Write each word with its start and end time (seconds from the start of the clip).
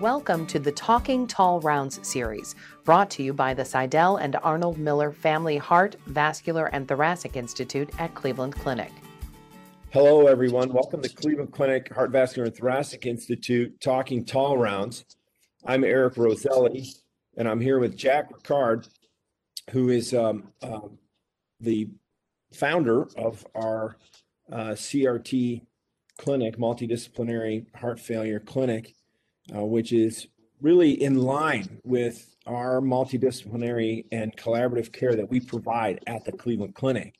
Welcome 0.00 0.46
to 0.46 0.60
the 0.60 0.70
Talking 0.70 1.26
Tall 1.26 1.58
Rounds 1.58 1.98
series, 2.06 2.54
brought 2.84 3.10
to 3.10 3.24
you 3.24 3.32
by 3.32 3.52
the 3.52 3.64
Sydell 3.64 4.22
and 4.22 4.36
Arnold 4.44 4.78
Miller 4.78 5.10
Family 5.10 5.56
Heart, 5.56 5.96
Vascular, 6.06 6.66
and 6.66 6.86
Thoracic 6.86 7.34
Institute 7.34 7.90
at 7.98 8.14
Cleveland 8.14 8.54
Clinic. 8.54 8.92
Hello, 9.90 10.28
everyone. 10.28 10.72
Welcome 10.72 11.02
to 11.02 11.08
Cleveland 11.08 11.50
Clinic 11.50 11.92
Heart, 11.92 12.12
Vascular, 12.12 12.46
and 12.46 12.54
Thoracic 12.54 13.06
Institute 13.06 13.80
Talking 13.80 14.24
Tall 14.24 14.56
Rounds. 14.56 15.04
I'm 15.66 15.82
Eric 15.82 16.16
Roselli, 16.16 16.94
and 17.36 17.48
I'm 17.48 17.60
here 17.60 17.80
with 17.80 17.96
Jack 17.96 18.30
Rickard, 18.32 18.86
who 19.70 19.88
is 19.88 20.14
um, 20.14 20.52
um, 20.62 20.96
the 21.58 21.88
founder 22.52 23.08
of 23.16 23.44
our 23.56 23.96
uh, 24.52 24.76
CRT 24.76 25.62
clinic, 26.18 26.56
multidisciplinary 26.56 27.66
heart 27.74 27.98
failure 27.98 28.38
clinic 28.38 28.94
uh, 29.54 29.64
which 29.64 29.92
is 29.92 30.26
really 30.60 31.02
in 31.02 31.16
line 31.16 31.80
with 31.84 32.34
our 32.46 32.80
multidisciplinary 32.80 34.04
and 34.10 34.36
collaborative 34.36 34.92
care 34.92 35.14
that 35.14 35.30
we 35.30 35.38
provide 35.40 36.00
at 36.06 36.24
the 36.24 36.32
Cleveland 36.32 36.74
Clinic. 36.74 37.14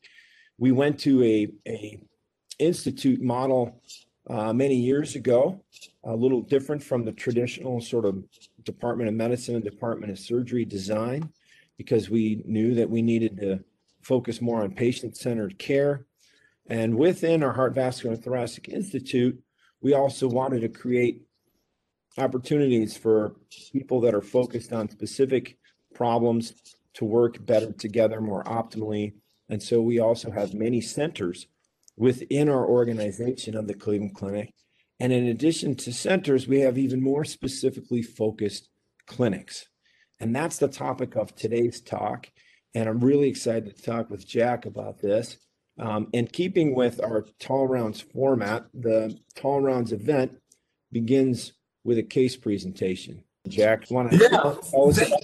We 0.59 0.73
went 0.73 0.99
to 1.01 1.23
a, 1.23 1.49
a 1.69 2.01
institute 2.59 3.21
model 3.21 3.81
uh, 4.29 4.53
many 4.53 4.75
years 4.75 5.15
ago, 5.15 5.65
a 6.05 6.15
little 6.15 6.43
different 6.43 6.83
from 6.83 7.05
the 7.05 7.13
traditional 7.13 7.81
sort 7.81 8.05
of 8.05 8.25
Department 8.65 9.09
of 9.09 9.15
Medicine 9.15 9.55
and 9.55 9.65
Department 9.65 10.11
of 10.11 10.19
Surgery 10.19 10.65
design, 10.65 11.31
because 11.77 12.11
we 12.11 12.43
knew 12.45 12.75
that 12.75 12.91
we 12.91 13.03
needed 13.03 13.39
to 13.39 13.63
focus 14.03 14.41
more 14.41 14.63
on 14.63 14.73
patient-centered 14.73 15.59
care. 15.59 16.07
And 16.69 16.97
within 16.97 17.43
our 17.43 17.53
Heart 17.53 17.75
Vascular 17.75 18.15
and 18.15 18.25
Thoracic 18.25 18.69
Institute, 18.69 19.39
we 19.81 19.95
also 19.95 20.29
wanted 20.29 20.61
to 20.61 20.69
create 20.69 21.23
opportunities 22.19 22.97
for 22.97 23.37
people 23.73 24.01
that 24.03 24.15
are 24.15 24.23
focused 24.23 24.73
on 24.73 24.89
specific 24.89 25.57
problems 25.95 26.55
to 26.95 27.05
work 27.05 27.45
better 27.45 27.73
together 27.73 28.21
more 28.21 28.45
optimally. 28.45 29.15
And 29.49 29.63
so 29.63 29.81
we 29.81 29.99
also 29.99 30.31
have 30.31 30.55
many 30.55 30.81
centers 30.81 31.47
within 31.97 32.49
our 32.49 32.67
organization 32.67 33.57
of 33.57 33.67
the 33.67 33.75
Cleveland 33.75 34.15
Clinic. 34.15 34.53
And 35.01 35.13
in 35.13 35.27
addition 35.27 35.75
to 35.77 35.93
centers, 35.93 36.49
we 36.49 36.61
have 36.61 36.77
even 36.77 37.03
more 37.03 37.25
specifically 37.25 38.03
focused 38.03 38.69
clinics. 39.07 39.67
And 40.21 40.35
that's 40.35 40.59
the 40.59 40.69
topic 40.69 41.17
of 41.17 41.35
today's 41.35 41.81
talk. 41.81 42.29
And 42.75 42.89
I'm 42.89 43.01
really 43.01 43.29
excited 43.29 43.77
to 43.77 43.83
talk 43.83 44.11
with 44.11 44.27
Jack 44.27 44.67
about 44.67 45.01
this. 45.01 45.39
Um, 45.79 46.09
and 46.13 46.33
keeping 46.33 46.75
with 46.75 47.01
our 47.03 47.25
Tall 47.39 47.69
Rounds 47.69 48.01
format, 48.01 48.67
the 48.75 49.17
Tall 49.37 49.61
Rounds 49.61 49.93
event 49.93 50.33
begins 50.91 51.53
with 51.89 51.97
a 51.97 52.03
case 52.03 52.37
presentation. 52.37 53.25
Jack, 53.49 53.91
want 53.91 54.13
to? 54.13 54.19
Yeah. 54.19 55.15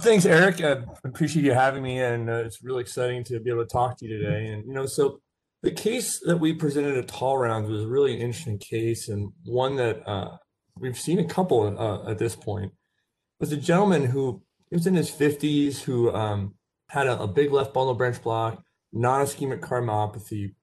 Thanks, 0.00 0.24
Eric. 0.24 0.62
I 0.62 0.82
appreciate 1.04 1.44
you 1.44 1.52
having 1.52 1.82
me, 1.82 2.00
and 2.00 2.30
uh, 2.30 2.44
it's 2.46 2.64
really 2.64 2.80
exciting 2.80 3.24
to 3.24 3.38
be 3.40 3.50
able 3.50 3.62
to 3.62 3.68
talk 3.68 3.98
to 3.98 4.06
you 4.06 4.18
today. 4.18 4.46
And 4.46 4.64
you 4.66 4.72
know, 4.72 4.86
so 4.86 5.20
the 5.62 5.70
case 5.70 6.20
that 6.20 6.38
we 6.38 6.54
presented 6.54 6.96
at 6.96 7.08
Tall 7.08 7.36
Rounds 7.36 7.68
was 7.68 7.84
really 7.84 8.14
an 8.14 8.22
interesting 8.22 8.58
case, 8.58 9.08
and 9.08 9.32
one 9.44 9.76
that 9.76 10.08
uh, 10.08 10.38
we've 10.78 10.98
seen 10.98 11.18
a 11.18 11.24
couple 11.24 11.78
uh, 11.78 12.10
at 12.10 12.16
this 12.16 12.34
point. 12.34 12.72
It 12.72 13.40
was 13.40 13.52
a 13.52 13.58
gentleman 13.58 14.06
who 14.06 14.40
was 14.70 14.86
in 14.86 14.94
his 14.94 15.10
50s 15.10 15.82
who 15.82 16.14
um, 16.14 16.54
had 16.88 17.06
a, 17.06 17.20
a, 17.20 17.28
big 17.28 17.52
left 17.52 17.74
bundle 17.74 17.94
branch 17.94 18.22
block, 18.22 18.62
non-ischemic 18.92 19.60
cardiomyopathy, 19.60 20.54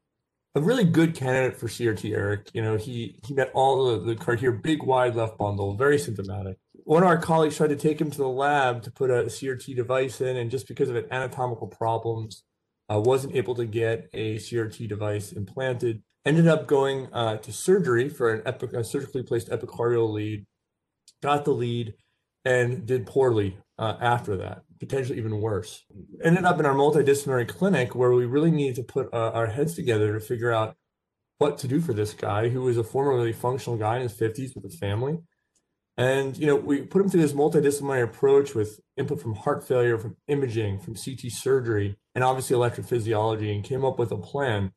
a 0.55 0.61
really 0.61 0.85
good 0.85 1.13
candidate 1.13 1.59
for 1.59 1.67
CRT, 1.67 2.15
Eric. 2.15 2.49
You 2.53 2.61
know, 2.61 2.77
he 2.77 3.19
he 3.25 3.33
met 3.33 3.51
all 3.53 3.85
the, 3.85 3.99
the 3.99 4.15
card 4.15 4.39
here, 4.39 4.53
big 4.53 4.81
wide 4.83 5.15
left 5.15 5.37
bundle, 5.37 5.75
very 5.75 5.99
symptomatic. 5.99 6.57
One 6.85 7.03
of 7.03 7.09
our 7.09 7.17
colleagues 7.17 7.57
tried 7.57 7.69
to 7.69 7.75
take 7.75 7.99
him 7.99 8.09
to 8.11 8.17
the 8.17 8.29
lab 8.29 8.81
to 8.83 8.91
put 8.91 9.11
a 9.11 9.23
CRT 9.23 9.75
device 9.75 10.21
in, 10.21 10.37
and 10.37 10.49
just 10.49 10.67
because 10.67 10.89
of 10.89 10.95
anatomical 11.11 11.67
problems, 11.67 12.43
uh, 12.91 12.99
wasn't 12.99 13.35
able 13.35 13.55
to 13.55 13.65
get 13.65 14.07
a 14.13 14.35
CRT 14.37 14.87
device 14.87 15.33
implanted. 15.33 16.01
Ended 16.25 16.47
up 16.47 16.67
going 16.67 17.07
uh, 17.13 17.37
to 17.37 17.51
surgery 17.51 18.09
for 18.09 18.33
an 18.33 18.41
epic, 18.45 18.73
a 18.73 18.83
surgically 18.83 19.23
placed 19.23 19.49
epicardial 19.49 20.11
lead. 20.11 20.45
Got 21.21 21.45
the 21.45 21.51
lead, 21.51 21.93
and 22.45 22.85
did 22.85 23.05
poorly 23.05 23.57
uh, 23.77 23.97
after 23.99 24.37
that 24.37 24.61
potentially 24.79 25.17
even 25.17 25.41
worse. 25.41 25.83
Ended 26.23 26.45
up 26.45 26.59
in 26.59 26.65
our 26.65 26.73
multidisciplinary 26.73 27.47
clinic 27.47 27.95
where 27.95 28.11
we 28.11 28.25
really 28.25 28.51
needed 28.51 28.75
to 28.75 28.83
put 28.83 29.13
uh, 29.13 29.31
our 29.33 29.47
heads 29.47 29.73
together 29.73 30.13
to 30.13 30.19
figure 30.19 30.51
out 30.51 30.75
what 31.37 31.57
to 31.59 31.67
do 31.67 31.81
for 31.81 31.93
this 31.93 32.13
guy 32.13 32.49
who 32.49 32.61
was 32.61 32.77
a 32.77 32.83
formerly 32.83 33.33
functional 33.33 33.77
guy 33.77 33.97
in 33.97 34.03
his 34.03 34.13
50s 34.13 34.55
with 34.55 34.65
a 34.65 34.77
family. 34.77 35.19
And, 35.97 36.37
you 36.37 36.45
know, 36.45 36.55
we 36.55 36.81
put 36.81 37.01
him 37.01 37.09
through 37.09 37.21
this 37.21 37.33
multidisciplinary 37.33 38.03
approach 38.03 38.53
with 38.53 38.81
input 38.97 39.21
from 39.21 39.35
heart 39.35 39.65
failure, 39.65 39.97
from 39.97 40.17
imaging, 40.27 40.79
from 40.79 40.95
CT 40.95 41.31
surgery, 41.31 41.97
and 42.13 42.23
obviously 42.23 42.55
electrophysiology, 42.55 43.53
and 43.53 43.63
came 43.63 43.85
up 43.85 43.97
with 43.97 44.11
a 44.11 44.17
plan. 44.17 44.73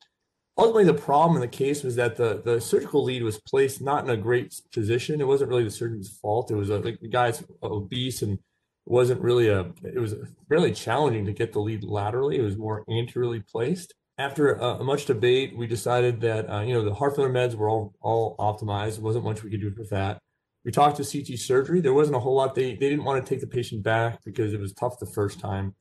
Ultimately, 0.58 0.84
the 0.84 0.94
problem 0.94 1.36
in 1.36 1.40
the 1.40 1.56
case 1.56 1.84
was 1.84 1.94
that 1.94 2.16
the, 2.16 2.42
the 2.44 2.60
surgical 2.60 3.04
lead 3.04 3.22
was 3.22 3.38
placed 3.38 3.80
not 3.80 4.02
in 4.02 4.10
a 4.10 4.16
great 4.16 4.60
position. 4.72 5.20
It 5.20 5.26
wasn't 5.26 5.50
really 5.50 5.62
the 5.62 5.70
surgeon's 5.70 6.08
fault. 6.08 6.50
It 6.50 6.56
was 6.56 6.68
a, 6.68 6.78
like 6.78 6.98
the 7.00 7.08
guy's 7.08 7.44
obese 7.62 8.22
and 8.22 8.40
wasn't 8.84 9.20
really 9.20 9.48
a 9.48 9.60
it 9.84 10.00
was 10.00 10.14
fairly 10.48 10.72
challenging 10.72 11.26
to 11.26 11.32
get 11.32 11.52
the 11.52 11.60
lead 11.60 11.84
laterally. 11.84 12.38
It 12.38 12.42
was 12.42 12.56
more 12.56 12.84
anteriorly 12.90 13.40
placed. 13.40 13.94
After 14.16 14.54
a 14.54 14.82
much 14.82 15.06
debate 15.06 15.56
we 15.56 15.68
decided 15.68 16.20
that 16.22 16.50
uh, 16.50 16.60
you 16.62 16.74
know 16.74 16.84
the 16.84 16.94
heart 16.94 17.14
failure 17.14 17.32
meds 17.32 17.54
were 17.54 17.68
all 17.68 17.94
all 18.00 18.36
optimized. 18.38 18.96
There 18.96 19.04
wasn't 19.04 19.24
much 19.24 19.44
we 19.44 19.50
could 19.50 19.60
do 19.60 19.72
with 19.76 19.90
that. 19.90 20.18
We 20.64 20.72
talked 20.72 20.96
to 20.96 21.04
ct 21.04 21.38
surgery. 21.38 21.80
There 21.80 21.94
wasn't 21.94 22.16
a 22.16 22.20
whole 22.20 22.34
lot. 22.34 22.56
They, 22.56 22.70
they 22.70 22.88
didn't 22.88 23.04
want 23.04 23.24
to 23.24 23.28
take 23.28 23.40
the 23.40 23.46
patient 23.46 23.84
back 23.84 24.24
because 24.24 24.52
it 24.52 24.60
was 24.60 24.72
tough 24.72 24.98
the 24.98 25.06
first 25.06 25.38
time 25.38 25.76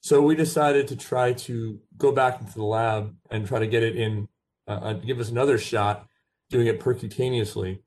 so 0.00 0.22
we 0.22 0.34
decided 0.34 0.88
to 0.88 0.96
try 0.96 1.32
to 1.32 1.78
go 1.96 2.12
back 2.12 2.40
into 2.40 2.54
the 2.54 2.64
lab 2.64 3.14
and 3.30 3.46
try 3.46 3.58
to 3.58 3.66
get 3.66 3.82
it 3.82 3.96
in 3.96 4.28
uh, 4.68 4.72
uh 4.72 4.92
give 4.94 5.20
us 5.20 5.30
another 5.30 5.58
shot 5.58 6.06
doing 6.50 6.66
it 6.66 6.80
percutaneously 6.80 7.80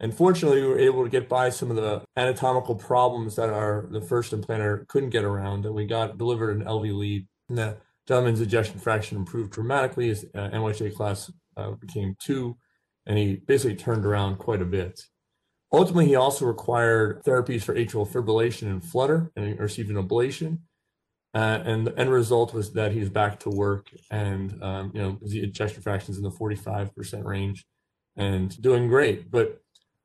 and 0.00 0.14
fortunately, 0.14 0.62
we 0.62 0.66
were 0.66 0.78
able 0.78 1.04
to 1.04 1.10
get 1.10 1.28
by 1.28 1.50
some 1.50 1.70
of 1.70 1.76
the 1.76 2.02
anatomical 2.16 2.74
problems 2.74 3.36
that 3.36 3.50
our 3.50 3.86
the 3.90 4.00
first 4.00 4.32
implanter 4.32 4.88
couldn't 4.88 5.10
get 5.10 5.24
around, 5.24 5.66
and 5.66 5.74
we 5.74 5.84
got 5.84 6.16
delivered 6.16 6.56
an 6.56 6.64
LV 6.64 6.94
lead. 6.96 7.28
And 7.50 7.58
the 7.58 7.76
gentleman's 8.08 8.40
ejection 8.40 8.78
fraction 8.78 9.18
improved 9.18 9.52
dramatically. 9.52 10.08
His 10.08 10.24
uh, 10.34 10.48
NYHA 10.48 10.94
class 10.94 11.30
uh, 11.58 11.72
became 11.72 12.16
two, 12.18 12.56
and 13.04 13.18
he 13.18 13.36
basically 13.36 13.76
turned 13.76 14.06
around 14.06 14.38
quite 14.38 14.62
a 14.62 14.64
bit. 14.64 15.02
Ultimately, 15.70 16.06
he 16.06 16.14
also 16.14 16.46
required 16.46 17.22
therapies 17.22 17.62
for 17.62 17.74
atrial 17.74 18.08
fibrillation 18.08 18.70
and 18.70 18.82
flutter, 18.82 19.30
and 19.36 19.60
received 19.60 19.90
an 19.90 20.02
ablation. 20.02 20.60
Uh, 21.32 21.62
and 21.64 21.86
the 21.86 21.96
end 21.98 22.10
result 22.10 22.52
was 22.52 22.72
that 22.72 22.92
he's 22.92 23.08
back 23.08 23.38
to 23.40 23.50
work, 23.50 23.88
and 24.10 24.60
um, 24.62 24.90
you 24.94 25.00
know 25.00 25.18
the 25.22 25.42
ejection 25.42 25.80
fractions 25.80 26.16
in 26.16 26.24
the 26.24 26.30
45% 26.30 27.24
range, 27.24 27.64
and 28.16 28.60
doing 28.60 28.88
great. 28.88 29.30
But 29.30 29.60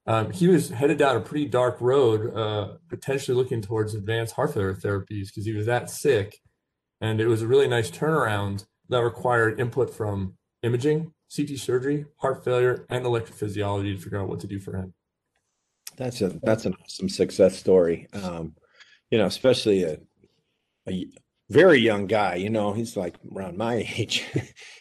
um, 0.07 0.31
he 0.31 0.47
was 0.47 0.69
headed 0.69 0.97
down 0.97 1.15
a 1.15 1.21
pretty 1.21 1.45
dark 1.45 1.81
road, 1.81 2.35
uh, 2.35 2.77
potentially 2.89 3.35
looking 3.35 3.61
towards 3.61 3.95
advanced 3.95 4.35
heart 4.35 4.53
failure 4.53 4.75
therapies 4.75 5.27
because 5.27 5.45
he 5.45 5.53
was 5.53 5.65
that 5.65 5.89
sick. 5.89 6.39
And 7.01 7.19
it 7.19 7.27
was 7.27 7.41
a 7.41 7.47
really 7.47 7.67
nice 7.67 7.89
turnaround 7.89 8.65
that 8.89 9.03
required 9.03 9.59
input 9.59 9.93
from 9.93 10.35
imaging, 10.61 11.11
CT 11.35 11.57
surgery, 11.57 12.05
heart 12.17 12.43
failure, 12.43 12.85
and 12.89 13.03
electrophysiology 13.03 13.95
to 13.95 14.01
figure 14.01 14.21
out 14.21 14.29
what 14.29 14.39
to 14.41 14.47
do 14.47 14.59
for 14.59 14.75
him. 14.75 14.93
That's 15.97 16.21
a 16.21 16.39
that's 16.43 16.65
an 16.65 16.75
awesome 16.83 17.09
success 17.09 17.57
story. 17.57 18.07
Um, 18.13 18.55
you 19.09 19.17
know, 19.17 19.25
especially 19.25 19.83
a, 19.83 19.97
a 20.87 21.07
very 21.49 21.79
young 21.79 22.07
guy. 22.07 22.35
You 22.35 22.49
know, 22.49 22.73
he's 22.73 22.97
like 22.97 23.15
around 23.35 23.57
my 23.57 23.75
age, 23.97 24.25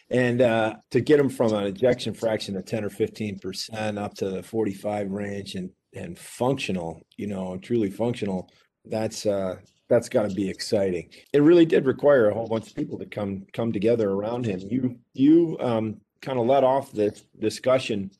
and 0.09 0.41
uh, 0.41 0.75
to 0.91 1.01
get 1.01 1.19
him 1.19 1.29
from 1.29 1.53
an 1.53 1.65
ejection 1.65 2.13
fraction 2.13 2.55
of 2.57 2.65
ten 2.65 2.83
or 2.83 2.89
fifteen 2.89 3.39
percent 3.39 3.99
up 3.99 4.13
to 4.15 4.29
the 4.29 4.43
forty-five 4.43 5.11
range 5.11 5.55
and 5.55 5.69
and 5.93 6.17
functional, 6.19 7.01
you 7.17 7.27
know, 7.27 7.57
truly 7.57 7.89
functional. 7.89 8.49
That's 8.85 9.25
uh, 9.25 9.55
that's 9.89 10.09
got 10.09 10.29
to 10.29 10.35
be 10.35 10.49
exciting. 10.49 11.09
It 11.33 11.41
really 11.41 11.65
did 11.65 11.85
require 11.85 12.29
a 12.29 12.33
whole 12.33 12.47
bunch 12.47 12.69
of 12.69 12.75
people 12.75 12.97
to 12.99 13.05
come 13.05 13.45
come 13.53 13.71
together 13.71 14.09
around 14.09 14.45
him. 14.45 14.59
You 14.59 14.97
you 15.13 15.57
um, 15.59 16.01
kind 16.21 16.39
of 16.39 16.45
let 16.45 16.63
off 16.63 16.91
the 16.91 17.19
discussion 17.39 18.11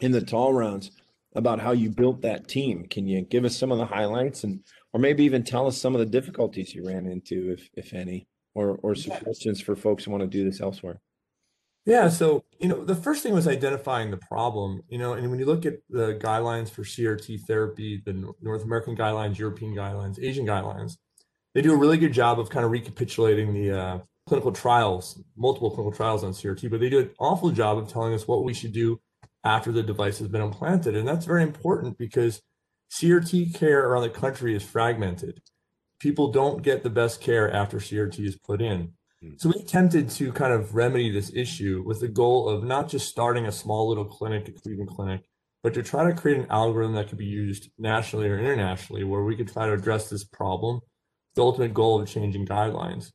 in 0.00 0.12
the 0.12 0.20
tall 0.20 0.52
rounds 0.52 0.90
about 1.34 1.60
how 1.60 1.72
you 1.72 1.90
built 1.90 2.22
that 2.22 2.48
team. 2.48 2.86
Can 2.88 3.06
you 3.06 3.22
give 3.22 3.44
us 3.44 3.56
some 3.56 3.70
of 3.70 3.78
the 3.78 3.86
highlights 3.86 4.44
and 4.44 4.60
or 4.96 4.98
maybe 4.98 5.24
even 5.24 5.42
tell 5.42 5.66
us 5.66 5.76
some 5.76 5.94
of 5.94 5.98
the 5.98 6.06
difficulties 6.06 6.74
you 6.74 6.82
ran 6.86 7.04
into, 7.04 7.52
if 7.52 7.68
if 7.74 7.92
any, 7.92 8.26
or 8.54 8.78
or 8.82 8.94
suggestions 8.94 9.60
for 9.60 9.76
folks 9.76 10.04
who 10.04 10.10
want 10.10 10.22
to 10.22 10.26
do 10.26 10.42
this 10.42 10.58
elsewhere. 10.58 11.02
Yeah, 11.84 12.08
so 12.08 12.44
you 12.60 12.68
know, 12.68 12.82
the 12.82 12.94
first 12.94 13.22
thing 13.22 13.34
was 13.34 13.46
identifying 13.46 14.10
the 14.10 14.16
problem. 14.16 14.80
You 14.88 14.96
know, 14.96 15.12
and 15.12 15.28
when 15.28 15.38
you 15.38 15.44
look 15.44 15.66
at 15.66 15.80
the 15.90 16.14
guidelines 16.14 16.70
for 16.70 16.82
CRT 16.82 17.42
therapy, 17.42 18.02
the 18.06 18.32
North 18.40 18.64
American 18.64 18.96
guidelines, 18.96 19.36
European 19.36 19.76
guidelines, 19.76 20.18
Asian 20.18 20.46
guidelines, 20.46 20.96
they 21.54 21.60
do 21.60 21.74
a 21.74 21.76
really 21.76 21.98
good 21.98 22.14
job 22.14 22.40
of 22.40 22.48
kind 22.48 22.64
of 22.64 22.70
recapitulating 22.70 23.52
the 23.52 23.78
uh, 23.78 23.98
clinical 24.26 24.50
trials, 24.50 25.22
multiple 25.36 25.68
clinical 25.68 25.92
trials 25.92 26.24
on 26.24 26.32
CRT, 26.32 26.70
but 26.70 26.80
they 26.80 26.88
do 26.88 27.00
an 27.00 27.10
awful 27.18 27.50
job 27.50 27.76
of 27.76 27.86
telling 27.86 28.14
us 28.14 28.26
what 28.26 28.44
we 28.44 28.54
should 28.54 28.72
do 28.72 28.98
after 29.44 29.72
the 29.72 29.82
device 29.82 30.20
has 30.20 30.28
been 30.28 30.40
implanted, 30.40 30.96
and 30.96 31.06
that's 31.06 31.26
very 31.26 31.42
important 31.42 31.98
because 31.98 32.40
CRT 32.92 33.54
care 33.54 33.88
around 33.88 34.02
the 34.02 34.10
country 34.10 34.54
is 34.54 34.62
fragmented. 34.62 35.42
People 35.98 36.30
don't 36.30 36.62
get 36.62 36.82
the 36.82 36.90
best 36.90 37.20
care 37.20 37.50
after 37.50 37.78
CRT 37.78 38.20
is 38.20 38.36
put 38.36 38.60
in. 38.60 38.92
Hmm. 39.22 39.30
So 39.38 39.50
we 39.50 39.60
attempted 39.60 40.10
to 40.10 40.32
kind 40.32 40.52
of 40.52 40.74
remedy 40.74 41.10
this 41.10 41.32
issue 41.34 41.82
with 41.84 42.00
the 42.00 42.08
goal 42.08 42.48
of 42.48 42.64
not 42.64 42.88
just 42.88 43.08
starting 43.08 43.46
a 43.46 43.52
small 43.52 43.88
little 43.88 44.04
clinic, 44.04 44.48
a 44.48 44.52
Cleveland 44.52 44.90
clinic, 44.90 45.22
but 45.62 45.74
to 45.74 45.82
try 45.82 46.08
to 46.08 46.16
create 46.16 46.38
an 46.38 46.46
algorithm 46.50 46.94
that 46.94 47.08
could 47.08 47.18
be 47.18 47.24
used 47.24 47.70
nationally 47.78 48.28
or 48.28 48.38
internationally 48.38 49.04
where 49.04 49.24
we 49.24 49.36
could 49.36 49.52
try 49.52 49.66
to 49.66 49.72
address 49.72 50.08
this 50.08 50.24
problem, 50.24 50.80
the 51.34 51.42
ultimate 51.42 51.74
goal 51.74 52.00
of 52.00 52.08
changing 52.08 52.46
guidelines. 52.46 53.12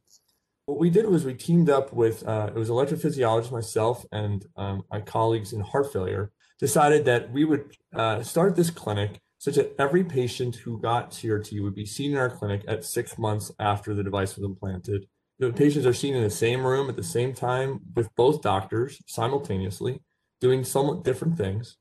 What 0.66 0.80
we 0.80 0.90
did 0.90 1.08
was 1.08 1.26
we 1.26 1.34
teamed 1.34 1.70
up 1.70 1.92
with, 1.94 2.28
uh, 2.28 2.52
it 2.54 2.60
was 2.60 2.70
electrophysiologist, 2.70 3.52
myself, 3.52 4.06
and 4.12 4.46
um, 4.58 4.84
my 4.92 5.02
colleagues 5.02 5.54
in 5.54 5.62
heart 5.62 5.92
failure, 5.92 6.32
decided 6.60 7.06
that 7.06 7.32
we 7.32 7.44
would 7.44 7.76
uh, 7.96 8.22
start 8.22 8.56
this 8.56 8.70
clinic 8.70 9.20
such 9.42 9.56
that 9.56 9.74
every 9.80 10.04
patient 10.04 10.56
who 10.58 10.80
got 10.80 11.10
CRT 11.10 11.64
would 11.64 11.74
be 11.74 11.84
seen 11.84 12.12
in 12.12 12.18
our 12.18 12.30
clinic 12.30 12.64
at 12.68 12.86
six 12.86 13.18
months 13.18 13.52
after 13.60 13.96
the 13.96 14.04
device 14.04 14.36
was 14.36 14.46
implanted. 14.46 15.08
The 15.40 15.52
patients 15.52 15.88
are 15.88 15.96
seen 15.96 16.14
in 16.14 16.22
the 16.22 16.30
same 16.30 16.64
room 16.64 16.90
at 16.90 16.96
the 16.96 17.04
same 17.04 17.34
time 17.34 17.80
with 17.96 18.14
both 18.16 18.44
doctors 18.44 19.02
simultaneously, 19.08 20.04
doing 20.42 20.64
somewhat 20.64 21.04
different 21.04 21.40
things. 21.40 21.78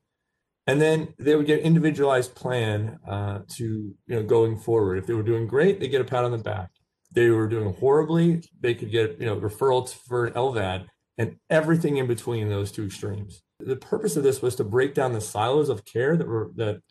And 0.65 0.81
then 0.81 1.13
they 1.19 1.35
would 1.35 1.45
get 1.45 1.59
individualized 1.59 2.33
plan 2.33 2.97
uh, 3.07 3.41
to 3.49 3.63
you 3.63 3.95
know 4.07 4.23
going 4.23 4.57
forward. 4.57 4.97
If 4.97 5.05
they 5.05 5.13
were 5.13 5.21
doing 5.21 5.45
great, 5.45 5.79
they 5.79 5.87
get 5.87 6.01
a 6.01 6.05
pat 6.05 6.25
on 6.25 6.31
the 6.31 6.39
back. 6.39 6.71
They 7.13 7.29
were 7.29 7.47
doing 7.47 7.75
horribly, 7.75 8.41
they 8.59 8.73
could 8.73 8.89
get 8.89 9.19
you 9.19 9.27
know 9.27 9.39
referrals 9.39 9.93
for 9.93 10.25
an 10.25 10.33
LVAD 10.33 10.87
and 11.19 11.35
everything 11.51 11.97
in 11.97 12.07
between 12.07 12.49
those 12.49 12.71
two 12.71 12.85
extremes. 12.85 13.43
The 13.59 13.75
purpose 13.75 14.15
of 14.15 14.23
this 14.23 14.41
was 14.41 14.55
to 14.55 14.63
break 14.63 14.95
down 14.95 15.13
the 15.13 15.21
silos 15.21 15.69
of 15.69 15.85
care 15.85 16.17
that 16.17 16.27
were 16.27 16.49
that 16.55 16.81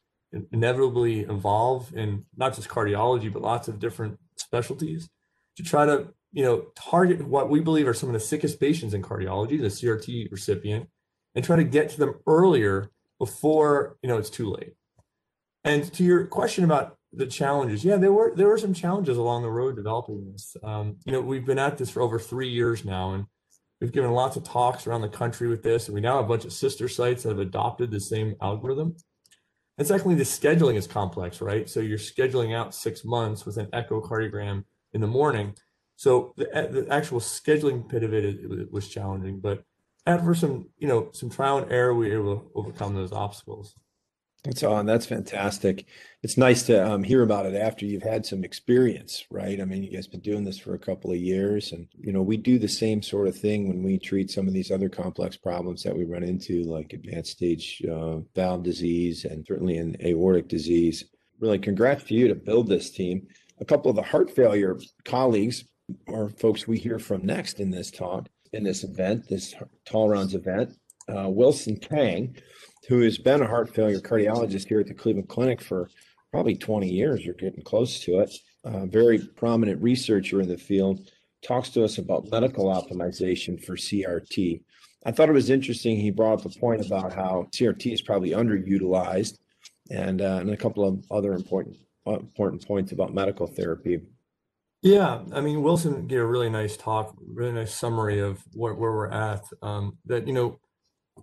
inevitably 0.53 1.21
evolve 1.21 1.93
in 1.94 2.25
not 2.37 2.55
just 2.55 2.69
cardiology 2.69 3.32
but 3.32 3.43
lots 3.43 3.69
of 3.69 3.79
different 3.79 4.19
specialties 4.37 5.09
to 5.56 5.62
try 5.62 5.85
to 5.85 6.09
you 6.32 6.44
know 6.44 6.67
target 6.77 7.27
what 7.27 7.50
we 7.50 7.61
believe 7.61 7.88
are 7.88 7.94
some 7.94 8.09
of 8.09 8.12
the 8.12 8.21
sickest 8.21 8.61
patients 8.61 8.94
in 8.94 9.03
cardiology 9.03 9.61
the 9.61 9.67
crt 9.67 10.31
recipient 10.31 10.88
and 11.35 11.44
try 11.44 11.56
to 11.56 11.65
get 11.65 11.91
to 11.91 11.99
them 11.99 12.15
earlier 12.27 12.91
before 13.19 13.97
you 14.03 14.09
know 14.09 14.19
it's 14.19 14.31
too 14.31 14.50
late. 14.50 14.75
And 15.62 15.93
to 15.93 16.03
your 16.03 16.27
question 16.27 16.65
about 16.65 16.97
the 17.12 17.27
challenges 17.27 17.85
yeah 17.85 17.97
there 17.97 18.12
were 18.12 18.32
there 18.35 18.49
were 18.49 18.59
some 18.59 18.75
challenges 18.75 19.17
along 19.17 19.43
the 19.43 19.50
road 19.50 19.77
developing 19.77 20.32
this. 20.32 20.56
Um, 20.62 20.97
you 21.05 21.12
know 21.12 21.21
we've 21.21 21.47
been 21.47 21.59
at 21.59 21.79
this 21.79 21.91
for 21.91 22.03
over 22.03 22.19
three 22.19 22.49
years 22.49 22.85
now 22.85 23.15
and 23.15 23.27
we've 23.81 23.93
given 23.93 24.11
lots 24.11 24.37
of 24.37 24.44
talks 24.44 24.87
around 24.87 25.03
the 25.03 25.09
country 25.09 25.49
with 25.49 25.62
this 25.62 25.87
and 25.87 25.94
we 25.94 26.00
now 26.00 26.17
have 26.17 26.25
a 26.25 26.29
bunch 26.29 26.44
of 26.44 26.53
sister 26.53 26.88
sites 26.88 27.23
that 27.23 27.31
have 27.31 27.38
adopted 27.38 27.91
the 27.91 28.00
same 28.00 28.35
algorithm 28.41 28.97
and 29.81 29.87
secondly, 29.87 30.15
the 30.15 30.25
scheduling 30.25 30.75
is 30.75 30.87
complex, 30.87 31.41
right? 31.41 31.67
So 31.67 31.81
you're 31.81 31.97
scheduling 31.97 32.55
out 32.55 32.75
six 32.75 33.03
months 33.03 33.47
with 33.47 33.56
an 33.56 33.65
echocardiogram 33.69 34.62
in 34.93 35.00
the 35.00 35.06
morning. 35.06 35.55
So 35.97 36.35
the, 36.37 36.44
the 36.71 36.87
actual 36.91 37.19
scheduling 37.19 37.88
bit 37.88 38.03
of 38.03 38.12
it, 38.12 38.27
it 38.27 38.71
was 38.71 38.88
challenging, 38.88 39.41
but 39.41 39.65
after 40.05 40.35
some, 40.35 40.69
you 40.77 40.87
know, 40.87 41.09
some 41.12 41.31
trial 41.31 41.56
and 41.56 41.73
error, 41.73 41.94
we 41.94 42.11
were 42.11 42.21
able 42.21 42.37
to 42.37 42.50
overcome 42.55 42.94
those 42.94 43.12
obstacles. 43.12 43.75
That's 44.44 44.62
on. 44.62 44.87
That's 44.87 45.04
fantastic. 45.04 45.84
It's 46.22 46.38
nice 46.38 46.62
to 46.64 46.90
um, 46.90 47.02
hear 47.02 47.22
about 47.22 47.44
it 47.44 47.54
after 47.54 47.84
you've 47.84 48.02
had 48.02 48.25
some 48.25 48.42
experience, 48.42 49.26
right? 49.31 49.60
I 49.60 49.64
mean, 49.66 49.82
you 49.82 49.90
guys 49.90 50.06
been 50.06 50.20
doing 50.20 50.44
this 50.44 50.58
for 50.58 50.75
a 50.75 50.78
couple 50.78 51.10
of 51.10 51.19
years, 51.19 51.72
and 51.72 51.88
you 51.98 52.10
know, 52.12 52.22
we 52.22 52.38
do 52.38 52.58
the 52.58 52.69
same 52.69 53.02
sort 53.02 53.28
of 53.28 53.38
thing 53.38 53.69
when 53.69 53.82
we 53.82 53.98
treat 53.98 54.31
some 54.31 54.48
of 54.48 54.54
these 54.54 54.70
other 54.70 54.88
complex 54.88 55.37
problems 55.37 55.82
that 55.82 55.94
we 55.94 56.04
run 56.04 56.22
into, 56.22 56.62
like 56.62 56.94
advanced 56.94 57.32
stage 57.32 57.82
uh, 57.90 58.19
valve 58.34 58.62
disease 58.62 59.26
and 59.26 59.44
certainly 59.46 59.76
in 59.76 59.96
aortic 60.02 60.48
disease. 60.48 61.04
Really, 61.38 61.58
congrats 61.58 62.04
to 62.04 62.14
you 62.14 62.28
to 62.28 62.34
build 62.34 62.69
this 62.69 62.90
team. 62.90 63.26
A 63.60 63.64
couple 63.66 63.90
of 63.90 63.96
the 63.96 64.02
heart 64.02 64.31
failure 64.31 64.78
colleagues 65.04 65.64
or 66.06 66.31
folks 66.31 66.66
we 66.66 66.78
hear 66.78 66.98
from 66.98 67.26
next 67.26 67.60
in 67.60 67.70
this 67.70 67.90
talk, 67.90 68.28
in 68.52 68.64
this 68.64 68.84
event, 68.84 69.28
this 69.28 69.54
Tall 69.84 70.08
Rounds 70.08 70.34
event, 70.34 70.72
uh, 71.10 71.28
Wilson 71.28 71.78
Tang 71.78 72.36
who 72.88 73.02
has 73.02 73.18
been 73.18 73.40
a 73.40 73.46
heart 73.46 73.72
failure 73.72 74.00
cardiologist 74.00 74.68
here 74.68 74.80
at 74.80 74.86
the 74.88 74.94
Cleveland 74.94 75.28
Clinic 75.28 75.60
for 75.60 75.88
probably 76.32 76.56
20 76.56 76.88
years. 76.88 77.24
You're 77.24 77.34
getting 77.34 77.62
close 77.62 78.00
to 78.00 78.18
it. 78.18 78.34
A 78.64 78.86
very 78.86 79.18
prominent 79.18 79.80
researcher 79.80 80.40
in 80.40 80.48
the 80.48 80.58
field 80.58 81.08
talks 81.46 81.70
to 81.70 81.84
us 81.84 81.98
about 81.98 82.30
medical 82.30 82.66
optimization 82.66 83.62
for 83.64 83.76
CRT. 83.76 84.62
I 85.06 85.12
thought 85.12 85.28
it 85.28 85.34
was 85.34 85.50
interesting. 85.50 85.96
He 85.96 86.10
brought 86.10 86.40
up 86.40 86.44
a 86.44 86.58
point 86.58 86.84
about 86.84 87.14
how 87.14 87.46
CRT 87.52 87.92
is 87.92 88.02
probably 88.02 88.30
underutilized, 88.30 89.38
and 89.90 90.20
uh, 90.20 90.38
and 90.40 90.50
a 90.50 90.56
couple 90.56 90.86
of 90.86 91.02
other 91.10 91.32
important 91.32 91.78
uh, 92.06 92.18
important 92.18 92.66
points 92.66 92.92
about 92.92 93.14
medical 93.14 93.46
therapy. 93.46 94.00
Yeah, 94.82 95.22
I 95.32 95.40
mean 95.40 95.62
Wilson 95.62 96.06
gave 96.06 96.20
a 96.20 96.26
really 96.26 96.50
nice 96.50 96.76
talk, 96.76 97.16
really 97.26 97.52
nice 97.52 97.74
summary 97.74 98.18
of 98.18 98.42
where, 98.52 98.74
where 98.74 98.92
we're 98.92 99.10
at. 99.10 99.44
Um, 99.62 99.96
that 100.04 100.26
you 100.26 100.34
know 100.34 100.58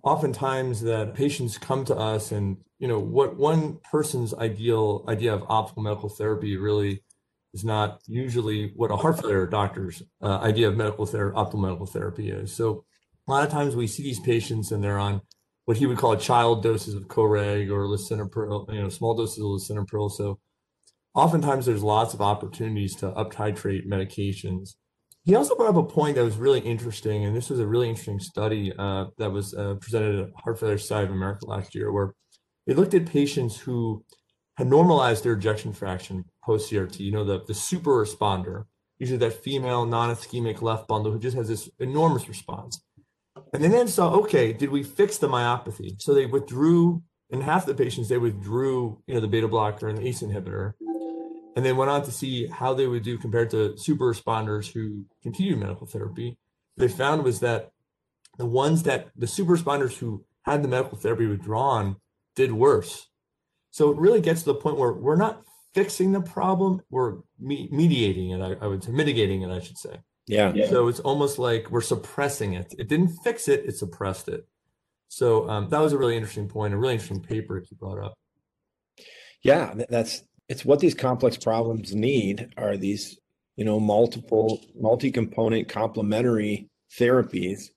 oftentimes 0.02 0.80
that 0.82 1.14
patients 1.14 1.58
come 1.58 1.84
to 1.84 1.96
us 1.96 2.32
and 2.32 2.56
you 2.78 2.88
know 2.88 2.98
what 2.98 3.36
one 3.36 3.78
person's 3.90 4.34
ideal 4.34 5.04
idea 5.08 5.34
of 5.34 5.42
optimal 5.42 5.84
medical 5.84 6.08
therapy 6.08 6.56
really 6.56 7.02
is 7.54 7.64
not 7.64 8.00
usually 8.06 8.72
what 8.76 8.90
a 8.90 8.96
heart 8.96 9.20
failure 9.20 9.46
doctor's 9.46 10.02
uh, 10.22 10.38
idea 10.38 10.68
of 10.68 10.76
medical 10.76 11.06
therapy 11.06 11.36
optimal 11.36 11.62
medical 11.62 11.86
therapy 11.86 12.30
is. 12.30 12.52
So 12.52 12.84
a 13.26 13.30
lot 13.30 13.44
of 13.44 13.50
times 13.50 13.74
we 13.74 13.86
see 13.86 14.02
these 14.02 14.20
patients 14.20 14.70
and 14.70 14.82
they're 14.82 14.98
on 14.98 15.22
what 15.64 15.76
he 15.76 15.86
would 15.86 15.98
call 15.98 16.16
child 16.16 16.62
doses 16.62 16.94
of 16.94 17.08
coreg 17.08 17.70
or 17.70 17.86
lisinopril 17.86 18.72
you 18.72 18.82
know 18.82 18.88
small 18.88 19.14
doses 19.14 19.38
of 19.38 19.44
lisinopril. 19.44 20.10
So 20.10 20.38
oftentimes 21.14 21.66
there's 21.66 21.82
lots 21.82 22.14
of 22.14 22.20
opportunities 22.20 22.94
to 22.96 23.08
up 23.08 23.32
titrate 23.32 23.86
medications 23.86 24.74
he 25.28 25.34
also 25.34 25.54
brought 25.54 25.68
up 25.68 25.76
a 25.76 25.82
point 25.82 26.16
that 26.16 26.24
was 26.24 26.38
really 26.38 26.60
interesting, 26.60 27.26
and 27.26 27.36
this 27.36 27.50
was 27.50 27.60
a 27.60 27.66
really 27.66 27.90
interesting 27.90 28.18
study 28.18 28.72
uh, 28.78 29.04
that 29.18 29.30
was 29.30 29.52
uh, 29.52 29.74
presented 29.74 30.20
at 30.20 30.30
Heart 30.42 30.58
Failure 30.58 30.78
Society 30.78 31.08
of 31.08 31.12
America 31.12 31.44
last 31.44 31.74
year, 31.74 31.92
where 31.92 32.14
they 32.66 32.72
looked 32.72 32.94
at 32.94 33.04
patients 33.04 33.58
who 33.58 34.02
had 34.56 34.68
normalized 34.68 35.24
their 35.24 35.34
ejection 35.34 35.74
fraction 35.74 36.24
post 36.42 36.72
CRT. 36.72 37.00
You 37.00 37.12
know, 37.12 37.24
the 37.24 37.44
the 37.46 37.52
super 37.52 38.02
responder, 38.02 38.64
usually 38.98 39.18
that 39.18 39.44
female 39.44 39.84
non-ischemic 39.84 40.62
left 40.62 40.88
bundle 40.88 41.12
who 41.12 41.18
just 41.18 41.36
has 41.36 41.48
this 41.48 41.68
enormous 41.78 42.26
response. 42.26 42.82
And 43.52 43.62
they 43.62 43.68
then 43.68 43.86
saw, 43.86 44.08
okay, 44.20 44.54
did 44.54 44.70
we 44.70 44.82
fix 44.82 45.18
the 45.18 45.28
myopathy? 45.28 46.00
So 46.00 46.14
they 46.14 46.24
withdrew 46.24 47.02
in 47.28 47.42
half 47.42 47.66
the 47.66 47.74
patients, 47.74 48.08
they 48.08 48.16
withdrew, 48.16 49.02
you 49.06 49.14
know, 49.14 49.20
the 49.20 49.28
beta 49.28 49.46
blocker 49.46 49.88
and 49.88 49.98
the 49.98 50.08
ACE 50.08 50.22
inhibitor 50.22 50.72
and 51.56 51.64
then 51.64 51.76
went 51.76 51.90
on 51.90 52.02
to 52.04 52.12
see 52.12 52.46
how 52.46 52.74
they 52.74 52.86
would 52.86 53.02
do 53.02 53.18
compared 53.18 53.50
to 53.50 53.76
super 53.76 54.12
responders 54.12 54.72
who 54.72 55.04
continued 55.22 55.58
medical 55.58 55.86
therapy. 55.86 56.36
They 56.76 56.88
found 56.88 57.24
was 57.24 57.40
that 57.40 57.70
the 58.38 58.46
ones 58.46 58.84
that 58.84 59.08
the 59.16 59.26
super 59.26 59.56
responders 59.56 59.98
who 59.98 60.24
had 60.42 60.62
the 60.62 60.68
medical 60.68 60.96
therapy 60.96 61.26
withdrawn 61.26 61.96
did 62.36 62.52
worse. 62.52 63.08
So 63.70 63.90
it 63.90 63.98
really 63.98 64.20
gets 64.20 64.42
to 64.42 64.52
the 64.52 64.54
point 64.54 64.78
where 64.78 64.92
we're 64.92 65.16
not 65.16 65.42
fixing 65.74 66.12
the 66.12 66.20
problem, 66.20 66.80
we're 66.90 67.16
me- 67.38 67.68
mediating 67.70 68.30
it, 68.30 68.40
I, 68.40 68.64
I, 68.64 68.66
would 68.68 68.82
say, 68.82 68.92
mitigating 68.92 69.42
it, 69.42 69.50
I 69.50 69.60
should 69.60 69.78
say. 69.78 69.98
Yeah. 70.26 70.52
So 70.68 70.88
it's 70.88 71.00
almost 71.00 71.38
like 71.38 71.70
we're 71.70 71.80
suppressing 71.80 72.54
it. 72.54 72.74
It 72.78 72.88
didn't 72.88 73.16
fix 73.24 73.48
it, 73.48 73.64
it 73.66 73.76
suppressed 73.76 74.28
it. 74.28 74.46
So 75.08 75.48
um, 75.48 75.68
that 75.70 75.80
was 75.80 75.92
a 75.92 75.98
really 75.98 76.16
interesting 76.16 76.48
point, 76.48 76.74
a 76.74 76.76
really 76.76 76.94
interesting 76.94 77.22
paper 77.22 77.58
you 77.58 77.76
brought 77.76 78.02
up. 78.02 78.14
Yeah, 79.42 79.74
that's 79.88 80.22
it's 80.48 80.64
what 80.64 80.80
these 80.80 80.94
complex 80.94 81.36
problems 81.36 81.94
need 81.94 82.52
are 82.56 82.76
these 82.76 83.18
you 83.56 83.64
know 83.64 83.78
multiple 83.78 84.60
multi-component 84.78 85.68
complementary 85.68 86.68
therapies 86.98 87.70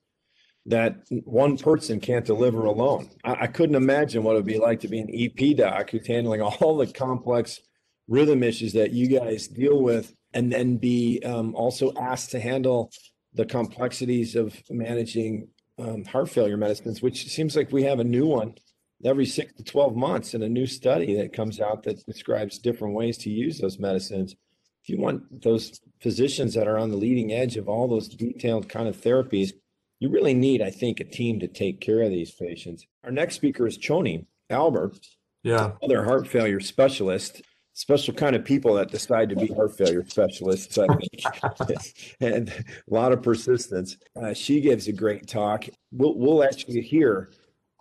that 0.66 0.96
one 1.24 1.58
person 1.58 1.98
can't 1.98 2.24
deliver 2.24 2.64
alone. 2.66 3.10
I, 3.24 3.32
I, 3.40 3.46
couldn't 3.48 3.74
imagine 3.74 4.22
what 4.22 4.34
it 4.34 4.36
would 4.36 4.46
be 4.46 4.60
like 4.60 4.78
to 4.80 4.88
be 4.88 5.00
an 5.00 5.10
ep 5.12 5.56
doc 5.56 5.90
who's 5.90 6.06
handling 6.06 6.40
all 6.40 6.76
the 6.76 6.86
complex 6.86 7.60
rhythm 8.08 8.42
issues 8.42 8.72
that 8.74 8.92
you 8.92 9.06
guys 9.08 9.48
deal 9.48 9.80
with 9.80 10.14
and 10.32 10.52
then 10.52 10.76
be 10.76 11.20
um, 11.24 11.54
also 11.54 11.92
asked 12.00 12.30
to 12.30 12.40
handle 12.40 12.90
the 13.34 13.44
complexities 13.44 14.36
of 14.36 14.54
managing 14.70 15.48
um, 15.78 16.04
heart 16.04 16.28
failure 16.28 16.56
medicines 16.56 17.02
which 17.02 17.26
seems 17.28 17.56
like 17.56 17.72
we 17.72 17.82
have 17.82 17.98
a 17.98 18.04
new 18.04 18.26
one 18.26 18.54
every 19.04 19.26
six 19.26 19.52
to 19.54 19.64
12 19.64 19.96
months 19.96 20.34
in 20.34 20.42
a 20.42 20.48
new 20.48 20.66
study 20.66 21.16
that 21.16 21.32
comes 21.32 21.60
out 21.60 21.82
that 21.84 22.04
describes 22.06 22.58
different 22.58 22.94
ways 22.94 23.18
to 23.18 23.30
use 23.30 23.58
those 23.58 23.78
medicines. 23.78 24.34
If 24.82 24.88
you 24.88 24.98
want 24.98 25.42
those 25.42 25.80
physicians 26.00 26.54
that 26.54 26.66
are 26.66 26.78
on 26.78 26.90
the 26.90 26.96
leading 26.96 27.32
edge 27.32 27.56
of 27.56 27.68
all 27.68 27.88
those 27.88 28.08
detailed 28.08 28.68
kind 28.68 28.88
of 28.88 29.00
therapies, 29.00 29.52
you 30.00 30.08
really 30.08 30.34
need, 30.34 30.62
I 30.62 30.70
think, 30.70 30.98
a 30.98 31.04
team 31.04 31.38
to 31.40 31.46
take 31.46 31.80
care 31.80 32.02
of 32.02 32.10
these 32.10 32.32
patients. 32.32 32.86
Our 33.04 33.12
next 33.12 33.36
speaker 33.36 33.66
is 33.66 33.78
Choni 33.78 34.26
Albert, 34.50 34.98
yeah, 35.44 35.72
other 35.82 36.04
heart 36.04 36.26
failure 36.26 36.60
specialist. 36.60 37.42
Special 37.74 38.12
kind 38.12 38.36
of 38.36 38.44
people 38.44 38.74
that 38.74 38.90
decide 38.90 39.30
to 39.30 39.36
be 39.36 39.46
heart 39.46 39.78
failure 39.78 40.04
specialists, 40.06 40.76
I 40.76 40.86
think, 40.88 42.16
and 42.20 42.50
a 42.50 42.94
lot 42.94 43.12
of 43.12 43.22
persistence. 43.22 43.96
Uh, 44.20 44.34
she 44.34 44.60
gives 44.60 44.88
a 44.88 44.92
great 44.92 45.26
talk. 45.26 45.64
We'll, 45.90 46.18
we'll 46.18 46.44
actually 46.44 46.82
hear 46.82 47.30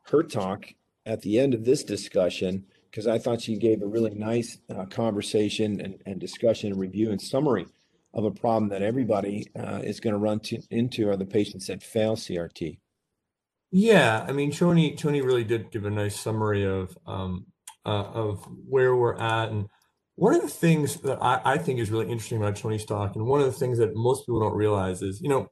her 0.05 0.23
talk 0.23 0.65
at 1.05 1.21
the 1.21 1.39
end 1.39 1.53
of 1.53 1.65
this 1.65 1.83
discussion 1.83 2.65
because 2.89 3.07
I 3.07 3.17
thought 3.17 3.41
she 3.41 3.55
gave 3.55 3.81
a 3.81 3.87
really 3.87 4.13
nice 4.13 4.57
uh, 4.69 4.85
conversation 4.85 5.79
and, 5.79 6.01
and 6.05 6.19
discussion 6.19 6.71
and 6.71 6.79
review 6.79 7.11
and 7.11 7.21
summary 7.21 7.65
of 8.13 8.25
a 8.25 8.31
problem 8.31 8.69
that 8.69 8.81
everybody 8.81 9.47
uh, 9.57 9.79
is 9.83 10.01
going 10.01 10.13
to 10.13 10.19
run 10.19 10.41
into 10.69 11.09
are 11.09 11.15
the 11.15 11.25
patients 11.25 11.67
that 11.67 11.81
fail 11.81 12.15
CRT. 12.15 12.79
Yeah, 13.71 14.25
I 14.27 14.33
mean, 14.33 14.51
Tony 14.51 14.95
Tony 14.95 15.21
really 15.21 15.45
did 15.45 15.71
give 15.71 15.85
a 15.85 15.89
nice 15.89 16.19
summary 16.19 16.65
of 16.65 16.97
um, 17.07 17.45
uh, 17.85 18.03
of 18.03 18.45
where 18.67 18.95
we're 18.97 19.17
at, 19.17 19.49
and 19.49 19.69
one 20.15 20.35
of 20.35 20.41
the 20.41 20.49
things 20.49 20.97
that 20.97 21.19
I, 21.21 21.39
I 21.45 21.57
think 21.57 21.79
is 21.79 21.89
really 21.89 22.11
interesting 22.11 22.39
about 22.39 22.57
Tony's 22.57 22.83
talk, 22.83 23.15
and 23.15 23.25
one 23.25 23.39
of 23.39 23.45
the 23.45 23.53
things 23.53 23.77
that 23.77 23.95
most 23.95 24.25
people 24.25 24.41
don't 24.41 24.57
realize 24.57 25.01
is, 25.01 25.21
you 25.21 25.29
know, 25.29 25.47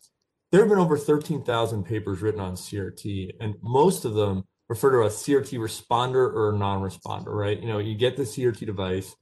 there 0.52 0.60
have 0.60 0.70
been 0.70 0.80
over 0.80 0.98
thirteen 0.98 1.42
thousand 1.44 1.86
papers 1.86 2.22
written 2.22 2.42
on 2.42 2.56
CRT, 2.56 3.36
and 3.40 3.56
most 3.62 4.04
of 4.04 4.16
them 4.16 4.44
refer 4.70 4.92
to 4.92 5.00
a 5.00 5.10
CRT 5.10 5.58
responder 5.58 6.34
or 6.34 6.54
non-responder, 6.58 7.28
right? 7.28 7.60
You 7.60 7.68
know, 7.68 7.80
you 7.80 7.96
get 7.96 8.16
the 8.16 8.24
CRT 8.24 8.66
device, 8.66 9.16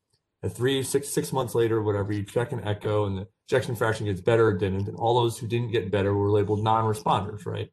and 0.44 0.54
three, 0.54 0.84
six, 0.84 1.10
six 1.10 1.34
months 1.34 1.56
later, 1.56 1.82
whatever, 1.82 2.14
you 2.14 2.24
check 2.24 2.52
an 2.52 2.64
echo, 2.64 3.06
and 3.06 3.18
the 3.18 3.28
ejection 3.48 3.76
fraction 3.76 4.06
gets 4.06 4.22
better 4.22 4.48
or 4.48 4.54
didn't, 4.54 4.88
and 4.88 4.98
all 4.98 5.20
those 5.20 5.40
who 5.40 5.48
didn't 5.48 5.72
get 5.72 5.90
better 5.90 6.14
were 6.14 6.30
labeled 6.30 6.64
non-responders, 6.64 7.46
right? 7.46 7.72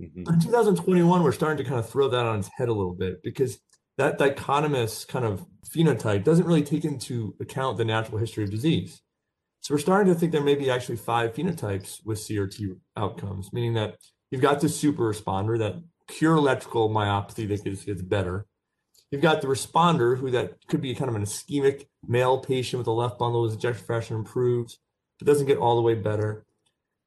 Mm-hmm. 0.00 0.32
In 0.32 0.40
2021, 0.40 1.22
we're 1.22 1.32
starting 1.32 1.62
to 1.62 1.68
kind 1.68 1.78
of 1.78 1.88
throw 1.88 2.08
that 2.08 2.26
on 2.26 2.40
its 2.40 2.50
head 2.56 2.68
a 2.68 2.72
little 2.72 2.94
bit 2.94 3.22
because 3.22 3.58
that 3.98 4.18
dichotomous 4.18 5.06
kind 5.06 5.24
of 5.24 5.46
phenotype 5.68 6.24
doesn't 6.24 6.46
really 6.46 6.62
take 6.62 6.84
into 6.84 7.34
account 7.40 7.78
the 7.78 7.84
natural 7.84 8.18
history 8.18 8.44
of 8.44 8.50
disease. 8.50 9.00
So 9.60 9.74
we're 9.74 9.78
starting 9.78 10.12
to 10.12 10.18
think 10.18 10.32
there 10.32 10.42
may 10.42 10.56
be 10.56 10.70
actually 10.70 10.96
five 10.96 11.34
phenotypes 11.34 12.04
with 12.04 12.18
CRT 12.18 12.76
outcomes, 12.96 13.52
meaning 13.52 13.74
that 13.74 13.96
you've 14.30 14.42
got 14.42 14.60
the 14.60 14.68
super 14.68 15.12
responder, 15.12 15.58
that 15.58 15.76
pure 16.08 16.34
electrical 16.34 16.88
myopathy 16.88 17.48
that 17.48 17.64
gets, 17.64 17.84
gets 17.84 18.02
better. 18.02 18.46
You've 19.10 19.22
got 19.22 19.42
the 19.42 19.48
responder, 19.48 20.16
who 20.16 20.30
that 20.30 20.66
could 20.68 20.80
be 20.80 20.94
kind 20.94 21.08
of 21.08 21.16
an 21.16 21.24
ischemic 21.24 21.86
male 22.06 22.38
patient 22.38 22.78
with 22.78 22.86
a 22.86 22.92
left 22.92 23.18
bundle 23.18 23.44
whose 23.44 23.54
ejection 23.54 23.84
fraction 23.84 24.16
improves, 24.16 24.78
but 25.18 25.26
doesn't 25.26 25.46
get 25.46 25.58
all 25.58 25.76
the 25.76 25.82
way 25.82 25.94
better. 25.94 26.44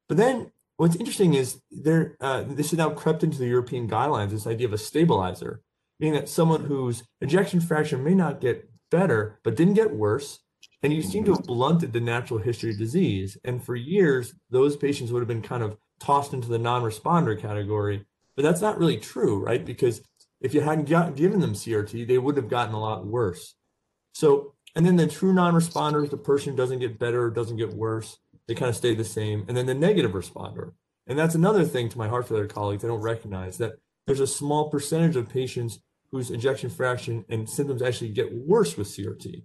But 0.07 0.17
then 0.17 0.51
what's 0.77 0.95
interesting 0.95 1.33
is 1.33 1.61
there 1.71 2.15
uh, 2.21 2.43
this 2.43 2.71
has 2.71 2.77
now 2.77 2.91
crept 2.91 3.23
into 3.23 3.39
the 3.39 3.47
European 3.47 3.89
guidelines, 3.89 4.29
this 4.29 4.45
idea 4.45 4.67
of 4.67 4.73
a 4.73 4.77
stabilizer, 4.77 5.61
meaning 5.99 6.19
that 6.19 6.29
someone 6.29 6.65
whose 6.65 7.03
ejection 7.21 7.59
fraction 7.59 8.03
may 8.03 8.13
not 8.13 8.41
get 8.41 8.69
better, 8.91 9.39
but 9.43 9.55
didn't 9.55 9.73
get 9.73 9.95
worse, 9.95 10.39
and 10.83 10.93
you 10.93 11.01
seem 11.01 11.23
to 11.25 11.33
have 11.33 11.43
blunted 11.43 11.91
the 11.93 11.99
natural 11.99 12.39
history 12.39 12.71
of 12.71 12.77
disease. 12.77 13.37
And 13.43 13.63
for 13.63 13.75
years, 13.75 14.35
those 14.51 14.77
patients 14.77 15.11
would 15.11 15.21
have 15.21 15.27
been 15.27 15.41
kind 15.41 15.63
of 15.63 15.77
tossed 15.99 16.33
into 16.33 16.47
the 16.47 16.59
non-responder 16.59 17.39
category. 17.39 18.05
But 18.35 18.43
that's 18.43 18.61
not 18.61 18.77
really 18.77 18.97
true, 18.97 19.43
right? 19.43 19.63
Because 19.63 20.01
if 20.41 20.53
you 20.53 20.61
hadn't 20.61 20.89
got, 20.89 21.15
given 21.15 21.39
them 21.39 21.53
CRT, 21.53 22.07
they 22.07 22.17
would 22.17 22.37
have 22.37 22.49
gotten 22.49 22.75
a 22.75 22.79
lot 22.79 23.05
worse. 23.05 23.55
So, 24.13 24.53
and 24.75 24.85
then 24.85 24.97
the 24.97 25.07
true 25.07 25.33
non-responders, 25.33 26.09
the 26.09 26.17
person 26.17 26.55
doesn't 26.55 26.79
get 26.79 26.99
better 26.99 27.29
doesn't 27.29 27.57
get 27.57 27.73
worse 27.73 28.17
they 28.47 28.55
kind 28.55 28.69
of 28.69 28.75
stay 28.75 28.93
the 28.95 29.03
same. 29.03 29.45
And 29.47 29.55
then 29.55 29.65
the 29.65 29.73
negative 29.73 30.11
responder. 30.11 30.73
And 31.07 31.17
that's 31.17 31.35
another 31.35 31.65
thing 31.65 31.89
to 31.89 31.97
my 31.97 32.07
heart 32.07 32.27
failure 32.27 32.47
colleagues 32.47 32.83
I 32.83 32.87
don't 32.87 33.01
recognize 33.01 33.57
that 33.57 33.73
there's 34.07 34.19
a 34.19 34.27
small 34.27 34.69
percentage 34.69 35.15
of 35.15 35.29
patients 35.29 35.79
whose 36.11 36.31
ejection 36.31 36.69
fraction 36.69 37.25
and 37.29 37.49
symptoms 37.49 37.81
actually 37.81 38.09
get 38.09 38.33
worse 38.33 38.77
with 38.77 38.87
CRT. 38.87 39.43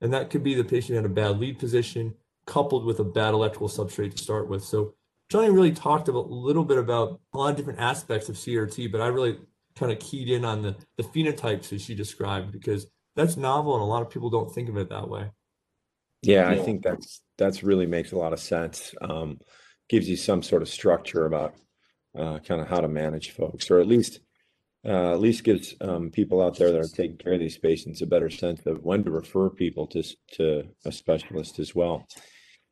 And 0.00 0.12
that 0.12 0.30
could 0.30 0.42
be 0.42 0.54
the 0.54 0.64
patient 0.64 0.96
had 0.96 1.04
a 1.04 1.08
bad 1.08 1.38
lead 1.38 1.58
position 1.58 2.14
coupled 2.46 2.84
with 2.84 2.98
a 3.00 3.04
bad 3.04 3.34
electrical 3.34 3.68
substrate 3.68 4.12
to 4.12 4.22
start 4.22 4.48
with. 4.48 4.64
So 4.64 4.94
Johnny 5.30 5.50
really 5.50 5.72
talked 5.72 6.08
a 6.08 6.12
little 6.12 6.64
bit 6.64 6.78
about 6.78 7.20
a 7.32 7.38
lot 7.38 7.50
of 7.50 7.56
different 7.56 7.78
aspects 7.78 8.28
of 8.28 8.34
CRT, 8.34 8.90
but 8.90 9.00
I 9.00 9.06
really 9.06 9.38
kind 9.76 9.92
of 9.92 10.00
keyed 10.00 10.28
in 10.28 10.44
on 10.44 10.62
the, 10.62 10.76
the 10.96 11.04
phenotypes 11.04 11.68
that 11.68 11.80
she 11.80 11.94
described 11.94 12.52
because 12.52 12.86
that's 13.14 13.36
novel 13.36 13.74
and 13.74 13.82
a 13.82 13.86
lot 13.86 14.02
of 14.02 14.10
people 14.10 14.28
don't 14.28 14.52
think 14.52 14.68
of 14.68 14.76
it 14.76 14.88
that 14.90 15.08
way. 15.08 15.30
Yeah, 16.22 16.48
I 16.48 16.58
think 16.58 16.82
that's 16.82 17.22
that's 17.38 17.62
really 17.62 17.86
makes 17.86 18.12
a 18.12 18.18
lot 18.18 18.34
of 18.34 18.40
sense. 18.40 18.94
Um, 19.00 19.38
gives 19.88 20.08
you 20.08 20.16
some 20.16 20.42
sort 20.42 20.60
of 20.60 20.68
structure 20.68 21.24
about 21.24 21.54
uh, 22.18 22.38
kind 22.40 22.60
of 22.60 22.68
how 22.68 22.80
to 22.80 22.88
manage 22.88 23.30
folks, 23.30 23.70
or 23.70 23.80
at 23.80 23.86
least 23.86 24.20
uh, 24.84 25.12
at 25.12 25.20
least 25.20 25.44
gives 25.44 25.74
um, 25.80 26.10
people 26.10 26.42
out 26.42 26.58
there 26.58 26.72
that 26.72 26.80
are 26.80 26.88
taking 26.88 27.16
care 27.16 27.34
of 27.34 27.40
these 27.40 27.56
patients 27.56 28.02
a 28.02 28.06
better 28.06 28.28
sense 28.28 28.66
of 28.66 28.82
when 28.82 29.02
to 29.04 29.10
refer 29.10 29.48
people 29.48 29.86
to 29.86 30.02
to 30.32 30.64
a 30.84 30.92
specialist 30.92 31.58
as 31.58 31.74
well. 31.74 32.06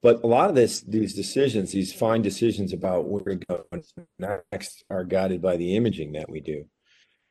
But 0.03 0.23
a 0.23 0.27
lot 0.27 0.49
of 0.49 0.55
this, 0.55 0.81
these 0.81 1.15
decisions, 1.15 1.73
these 1.73 1.93
fine 1.93 2.23
decisions 2.23 2.73
about 2.73 3.09
where 3.09 3.37
to 3.37 3.37
go 3.49 3.65
next, 4.19 4.85
are 4.91 5.05
guided 5.05 5.43
by 5.43 5.57
the 5.57 5.75
imaging 5.77 6.13
that 6.13 6.31
we 6.31 6.41
do. 6.41 6.65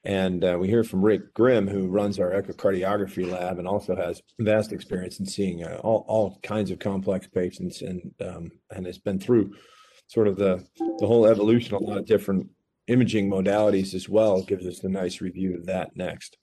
And 0.03 0.43
uh, 0.43 0.57
we 0.59 0.67
hear 0.67 0.83
from 0.83 1.03
Rick 1.03 1.33
Grimm, 1.33 1.67
who 1.67 1.87
runs 1.87 2.19
our 2.19 2.31
echocardiography 2.31 3.29
lab 3.29 3.59
and 3.59 3.67
also 3.67 3.95
has 3.95 4.21
vast 4.39 4.71
experience 4.71 5.19
in 5.19 5.25
seeing 5.25 5.63
uh, 5.63 5.79
all, 5.83 6.05
all 6.07 6.39
kinds 6.43 6.71
of 6.71 6.79
complex 6.79 7.27
patients 7.27 7.81
and 7.81 8.13
um, 8.21 8.51
and 8.71 8.85
has 8.85 8.99
been 8.99 9.19
through 9.19 9.53
sort 10.07 10.27
of 10.27 10.37
the, 10.37 10.65
the 10.99 11.07
whole 11.07 11.25
evolution, 11.25 11.75
a 11.75 11.79
lot 11.79 11.97
of 11.97 12.05
different 12.05 12.47
imaging 12.87 13.29
modalities 13.29 13.93
as 13.93 14.07
well. 14.07 14.41
Gives 14.43 14.65
us 14.65 14.83
a 14.83 14.89
nice 14.89 15.19
review 15.19 15.55
of 15.55 15.65
that 15.65 15.95
next. 15.95 16.37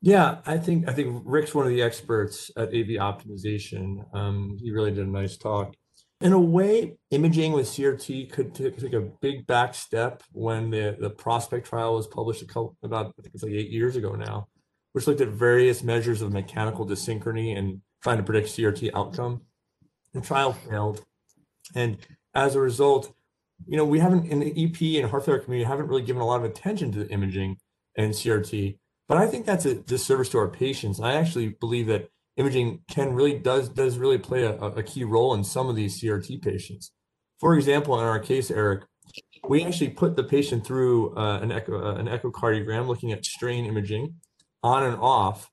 Yeah, 0.00 0.38
I 0.46 0.58
think 0.58 0.88
I 0.88 0.92
think 0.92 1.22
Rick's 1.24 1.54
one 1.54 1.66
of 1.66 1.72
the 1.72 1.82
experts 1.82 2.50
at 2.56 2.68
AV 2.68 2.98
optimization. 3.00 4.04
Um, 4.14 4.56
he 4.62 4.70
really 4.70 4.92
did 4.92 5.06
a 5.06 5.10
nice 5.10 5.36
talk 5.36 5.74
in 6.20 6.32
a 6.32 6.40
way, 6.40 6.96
imaging 7.10 7.52
with 7.52 7.66
CRT 7.66 8.32
could 8.32 8.54
t- 8.54 8.70
take 8.70 8.92
a 8.92 9.08
big 9.20 9.46
back 9.46 9.74
step 9.74 10.22
when 10.32 10.70
the, 10.70 10.96
the 10.98 11.10
prospect 11.10 11.68
trial 11.68 11.94
was 11.94 12.08
published 12.08 12.46
couple, 12.48 12.76
about, 12.82 13.14
I 13.18 13.22
think 13.22 13.34
it's 13.34 13.44
like 13.44 13.52
eight 13.52 13.70
years 13.70 13.94
ago 13.94 14.14
now, 14.14 14.48
which 14.92 15.06
looked 15.06 15.20
at 15.20 15.28
various 15.28 15.82
measures 15.84 16.20
of 16.20 16.32
mechanical 16.32 16.86
dyssynchrony 16.86 17.56
and 17.56 17.80
trying 18.02 18.16
to 18.16 18.24
predict 18.24 18.48
CRT 18.48 18.90
outcome. 18.94 19.42
The 20.12 20.20
trial 20.20 20.54
failed. 20.54 21.04
And 21.76 21.98
as 22.34 22.56
a 22.56 22.60
result, 22.60 23.14
you 23.66 23.76
know, 23.76 23.84
we 23.84 24.00
haven't 24.00 24.26
in 24.26 24.40
the 24.40 24.50
EP 24.50 25.00
and 25.00 25.10
heart 25.10 25.24
failure 25.24 25.40
community 25.40 25.68
haven't 25.68 25.86
really 25.86 26.02
given 26.02 26.22
a 26.22 26.26
lot 26.26 26.40
of 26.40 26.44
attention 26.44 26.90
to 26.92 27.04
the 27.04 27.10
imaging 27.10 27.58
and 27.96 28.12
CRT. 28.12 28.76
But 29.08 29.16
I 29.16 29.26
think 29.26 29.46
that's 29.46 29.64
a 29.64 29.74
disservice 29.74 30.28
to 30.30 30.38
our 30.38 30.48
patients. 30.48 31.00
I 31.00 31.14
actually 31.14 31.48
believe 31.48 31.86
that 31.86 32.10
imaging 32.36 32.80
can 32.88 33.14
really 33.14 33.38
does 33.38 33.68
does 33.70 33.98
really 33.98 34.18
play 34.18 34.44
a, 34.44 34.54
a 34.54 34.82
key 34.82 35.04
role 35.04 35.34
in 35.34 35.44
some 35.44 35.68
of 35.68 35.76
these 35.76 36.00
CRT 36.00 36.42
patients. 36.42 36.92
For 37.40 37.54
example, 37.54 37.98
in 37.98 38.04
our 38.04 38.18
case, 38.18 38.50
Eric, 38.50 38.84
we 39.48 39.64
actually 39.64 39.90
put 39.90 40.16
the 40.16 40.24
patient 40.24 40.66
through 40.66 41.16
uh, 41.16 41.40
an 41.40 41.52
echo 41.52 41.82
uh, 41.82 41.94
an 41.94 42.06
echocardiogram 42.06 42.86
looking 42.86 43.12
at 43.12 43.24
strain 43.24 43.64
imaging 43.64 44.14
on 44.62 44.82
and 44.82 44.96
off 44.96 45.50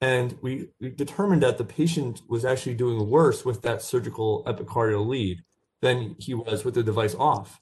and 0.00 0.36
we, 0.42 0.68
we, 0.80 0.90
determined 0.90 1.42
that 1.42 1.56
the 1.58 1.64
patient 1.64 2.20
was 2.28 2.44
actually 2.44 2.74
doing 2.74 3.08
worse 3.08 3.44
with 3.44 3.62
that 3.62 3.82
surgical 3.82 4.44
epicardial 4.44 5.06
lead 5.06 5.42
than 5.80 6.14
he 6.18 6.34
was 6.34 6.64
with 6.64 6.74
the 6.74 6.82
device 6.82 7.14
off 7.16 7.60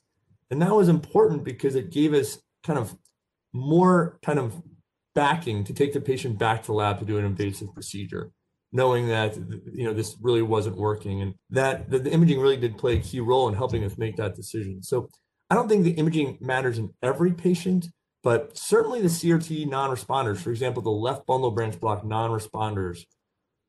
and 0.50 0.60
that 0.60 0.74
was 0.74 0.88
important 0.88 1.44
because 1.44 1.74
it 1.74 1.90
gave 1.90 2.12
us 2.12 2.38
kind 2.62 2.78
of 2.78 2.96
more 3.52 4.18
kind 4.22 4.38
of 4.38 4.62
backing 5.14 5.64
to 5.64 5.72
take 5.72 5.92
the 5.92 6.00
patient 6.00 6.38
back 6.38 6.62
to 6.62 6.68
the 6.68 6.72
lab 6.72 6.98
to 6.98 7.04
do 7.04 7.18
an 7.18 7.24
invasive 7.24 7.72
procedure 7.74 8.30
knowing 8.72 9.06
that 9.08 9.36
you 9.72 9.84
know 9.84 9.92
this 9.92 10.16
really 10.20 10.42
wasn't 10.42 10.76
working 10.76 11.20
and 11.20 11.34
that, 11.50 11.90
that 11.90 12.04
the 12.04 12.10
imaging 12.10 12.40
really 12.40 12.56
did 12.56 12.78
play 12.78 12.96
a 12.96 13.00
key 13.00 13.20
role 13.20 13.48
in 13.48 13.54
helping 13.54 13.84
us 13.84 13.98
make 13.98 14.16
that 14.16 14.34
decision. 14.34 14.82
So 14.82 15.08
i 15.50 15.54
don't 15.54 15.68
think 15.68 15.84
the 15.84 15.92
imaging 15.92 16.38
matters 16.40 16.78
in 16.78 16.90
every 17.02 17.32
patient 17.32 17.88
but 18.22 18.56
certainly 18.56 19.02
the 19.02 19.08
crt 19.08 19.66
non-responders 19.68 20.38
for 20.38 20.50
example 20.50 20.82
the 20.82 20.90
left 20.90 21.26
bundle 21.26 21.50
branch 21.50 21.78
block 21.78 22.04
non-responders 22.04 23.04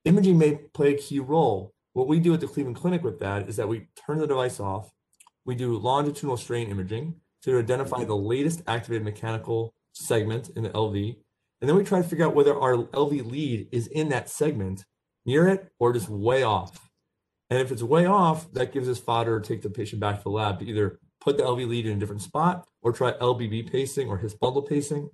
imaging 0.05 0.37
may 0.37 0.55
play 0.73 0.93
a 0.93 0.97
key 0.97 1.19
role. 1.19 1.73
What 1.93 2.07
we 2.07 2.19
do 2.19 2.33
at 2.33 2.41
the 2.41 2.47
cleveland 2.47 2.77
clinic 2.77 3.03
with 3.03 3.19
that 3.19 3.47
is 3.47 3.55
that 3.57 3.67
we 3.67 3.87
turn 4.05 4.17
the 4.17 4.27
device 4.27 4.59
off 4.59 4.91
we 5.45 5.55
do 5.55 5.77
longitudinal 5.77 6.37
strain 6.37 6.69
imaging 6.69 7.15
to 7.43 7.59
identify 7.59 8.05
the 8.05 8.15
latest 8.15 8.61
activated 8.67 9.03
mechanical 9.03 9.73
segment 9.91 10.49
in 10.55 10.63
the 10.63 10.69
lv 10.69 11.17
and 11.63 11.69
then 11.69 11.77
we 11.77 11.85
try 11.85 12.01
to 12.01 12.07
figure 12.07 12.25
out 12.25 12.35
whether 12.35 12.59
our 12.59 12.75
lv 12.75 13.31
lead 13.31 13.69
is 13.71 13.87
in 13.87 14.09
that 14.09 14.29
segment 14.29 14.83
near 15.25 15.47
it 15.47 15.71
or 15.79 15.93
just 15.93 16.09
way 16.09 16.43
off. 16.43 16.89
And 17.49 17.61
if 17.61 17.71
it's 17.71 17.81
way 17.81 18.05
off, 18.05 18.51
that 18.51 18.73
gives 18.73 18.89
us 18.89 18.99
fodder 18.99 19.39
to 19.39 19.47
take 19.47 19.61
the 19.61 19.69
patient 19.69 20.01
back 20.01 20.17
to 20.17 20.23
the 20.23 20.29
lab 20.29 20.59
to 20.59 20.65
either 20.65 20.99
put 21.21 21.37
the 21.37 21.43
LV 21.43 21.69
lead 21.69 21.85
in 21.85 21.95
a 21.95 21.99
different 21.99 22.21
spot 22.21 22.67
or 22.81 22.91
try 22.91 23.13
LBB 23.13 23.71
pacing 23.71 24.09
or 24.09 24.17
His 24.17 24.33
bundle 24.33 24.61
pacing. 24.61 25.09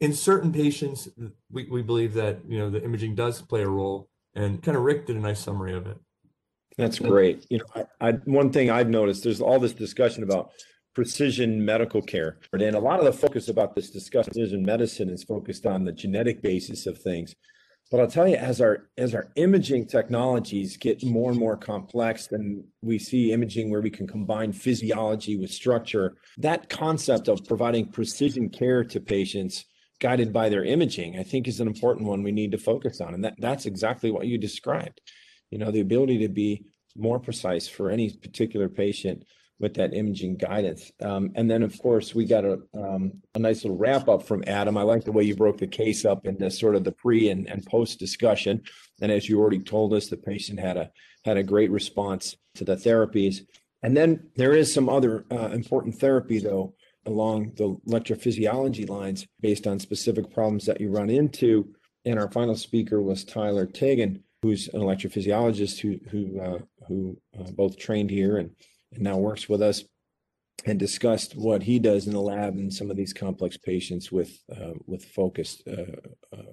In 0.00 0.12
certain 0.12 0.52
patients, 0.52 1.08
we, 1.50 1.64
we 1.70 1.80
believe 1.80 2.12
that 2.14 2.40
you 2.46 2.58
know 2.58 2.68
the 2.68 2.82
imaging 2.82 3.14
does 3.14 3.40
play 3.40 3.62
a 3.62 3.68
role, 3.68 4.10
and 4.34 4.62
kind 4.62 4.76
of 4.76 4.82
Rick 4.82 5.06
did 5.06 5.16
a 5.16 5.20
nice 5.20 5.40
summary 5.40 5.72
of 5.72 5.86
it. 5.86 5.96
That's 6.76 6.98
great. 6.98 7.46
You 7.48 7.58
know, 7.58 7.86
I, 8.00 8.08
I, 8.08 8.12
one 8.24 8.50
thing 8.50 8.68
I've 8.68 8.90
noticed 8.90 9.22
there's 9.22 9.40
all 9.40 9.60
this 9.60 9.72
discussion 9.72 10.24
about 10.24 10.50
precision 10.94 11.64
medical 11.64 12.00
care, 12.00 12.38
and 12.52 12.74
a 12.74 12.78
lot 12.78 12.98
of 12.98 13.04
the 13.04 13.12
focus 13.12 13.48
about 13.48 13.74
this 13.74 13.90
discussion 13.90 14.32
precision 14.32 14.64
medicine 14.64 15.08
is 15.08 15.24
focused 15.24 15.66
on 15.66 15.84
the 15.84 15.92
genetic 15.92 16.42
basis 16.42 16.86
of 16.86 16.98
things. 16.98 17.34
But 17.90 18.00
I'll 18.00 18.08
tell 18.08 18.26
you, 18.26 18.36
as 18.36 18.60
our 18.60 18.88
as 18.96 19.14
our 19.14 19.30
imaging 19.36 19.86
technologies 19.86 20.76
get 20.76 21.04
more 21.04 21.30
and 21.30 21.38
more 21.38 21.56
complex, 21.56 22.32
and 22.32 22.64
we 22.82 22.98
see 22.98 23.32
imaging 23.32 23.70
where 23.70 23.82
we 23.82 23.90
can 23.90 24.06
combine 24.06 24.52
physiology 24.52 25.36
with 25.36 25.50
structure, 25.50 26.16
that 26.38 26.68
concept 26.68 27.28
of 27.28 27.44
providing 27.44 27.92
precision 27.92 28.48
care 28.48 28.84
to 28.84 29.00
patients 29.00 29.66
guided 30.00 30.32
by 30.32 30.48
their 30.48 30.64
imaging, 30.64 31.18
I 31.18 31.22
think 31.22 31.46
is 31.46 31.60
an 31.60 31.68
important 31.68 32.06
one 32.06 32.22
we 32.22 32.32
need 32.32 32.52
to 32.52 32.58
focus 32.58 33.00
on. 33.00 33.14
And 33.14 33.24
that, 33.24 33.34
that's 33.38 33.66
exactly 33.66 34.10
what 34.10 34.26
you 34.26 34.38
described. 34.38 35.00
You 35.50 35.58
know, 35.58 35.70
the 35.70 35.80
ability 35.80 36.18
to 36.18 36.28
be 36.28 36.64
more 36.96 37.20
precise 37.20 37.68
for 37.68 37.90
any 37.90 38.10
particular 38.10 38.68
patient 38.68 39.24
with 39.60 39.74
that 39.74 39.94
imaging 39.94 40.36
guidance. 40.36 40.90
Um, 41.00 41.30
and 41.36 41.50
then, 41.50 41.62
of 41.62 41.78
course, 41.80 42.14
we 42.14 42.24
got 42.24 42.44
a, 42.44 42.58
um, 42.74 43.22
a 43.34 43.38
nice 43.38 43.62
little 43.62 43.76
wrap 43.76 44.08
up 44.08 44.24
from 44.26 44.44
Adam. 44.46 44.76
I 44.76 44.82
like 44.82 45.04
the 45.04 45.12
way 45.12 45.22
you 45.22 45.36
broke 45.36 45.58
the 45.58 45.66
case 45.66 46.04
up 46.04 46.26
into 46.26 46.50
sort 46.50 46.74
of 46.74 46.84
the 46.84 46.92
pre 46.92 47.30
and, 47.30 47.48
and 47.48 47.64
post 47.64 47.98
discussion. 47.98 48.62
And 49.00 49.12
as 49.12 49.28
you 49.28 49.40
already 49.40 49.60
told 49.60 49.94
us, 49.94 50.08
the 50.08 50.16
patient 50.16 50.58
had 50.58 50.76
a 50.76 50.90
had 51.24 51.36
a 51.36 51.42
great 51.42 51.70
response 51.70 52.36
to 52.56 52.64
the 52.64 52.76
therapies. 52.76 53.46
And 53.82 53.96
then 53.96 54.28
there 54.36 54.52
is 54.52 54.72
some 54.72 54.88
other 54.88 55.24
uh, 55.30 55.48
important 55.48 55.94
therapy, 55.96 56.38
though, 56.38 56.74
along 57.06 57.52
the 57.56 57.76
electrophysiology 57.88 58.88
lines 58.88 59.26
based 59.40 59.66
on 59.66 59.78
specific 59.78 60.30
problems 60.32 60.66
that 60.66 60.80
you 60.80 60.90
run 60.90 61.10
into. 61.10 61.74
And 62.04 62.18
our 62.18 62.30
final 62.30 62.56
speaker 62.56 63.00
was 63.00 63.24
Tyler 63.24 63.66
Taigen, 63.66 64.20
who's 64.42 64.68
an 64.68 64.80
electrophysiologist 64.80 65.78
who 65.78 66.00
who 66.10 66.40
uh, 66.40 66.58
who 66.88 67.16
uh, 67.38 67.50
both 67.52 67.78
trained 67.78 68.10
here 68.10 68.38
and, 68.38 68.50
and 68.94 69.04
now 69.04 69.16
works 69.16 69.48
with 69.48 69.62
us, 69.62 69.84
and 70.66 70.78
discussed 70.78 71.36
what 71.36 71.62
he 71.62 71.78
does 71.78 72.06
in 72.06 72.12
the 72.12 72.20
lab 72.20 72.54
and 72.54 72.72
some 72.72 72.90
of 72.90 72.96
these 72.96 73.12
complex 73.12 73.56
patients 73.56 74.10
with 74.10 74.38
uh, 74.54 74.72
with 74.86 75.04
focused 75.04 75.62
uh, 75.66 76.36
uh, 76.36 76.52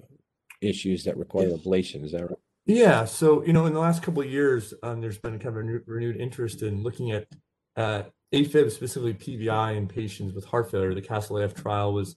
issues 0.60 1.04
that 1.04 1.16
require 1.16 1.50
ablation. 1.50 2.04
Is 2.04 2.12
that 2.12 2.28
right? 2.28 2.38
Yeah. 2.66 3.04
So, 3.04 3.44
you 3.44 3.52
know, 3.52 3.66
in 3.66 3.72
the 3.72 3.80
last 3.80 4.02
couple 4.02 4.22
of 4.22 4.30
years, 4.30 4.72
um, 4.82 5.00
there's 5.00 5.18
been 5.18 5.38
kind 5.38 5.56
of 5.56 5.64
a 5.64 5.80
renewed 5.86 6.16
interest 6.16 6.62
in 6.62 6.82
looking 6.82 7.10
at 7.10 7.26
uh, 7.76 8.04
AFib, 8.32 8.70
specifically 8.70 9.14
PVI, 9.14 9.76
in 9.76 9.88
patients 9.88 10.32
with 10.32 10.44
heart 10.44 10.70
failure. 10.70 10.94
The 10.94 11.02
Castle 11.02 11.38
AF 11.38 11.54
trial 11.54 11.92
was 11.92 12.16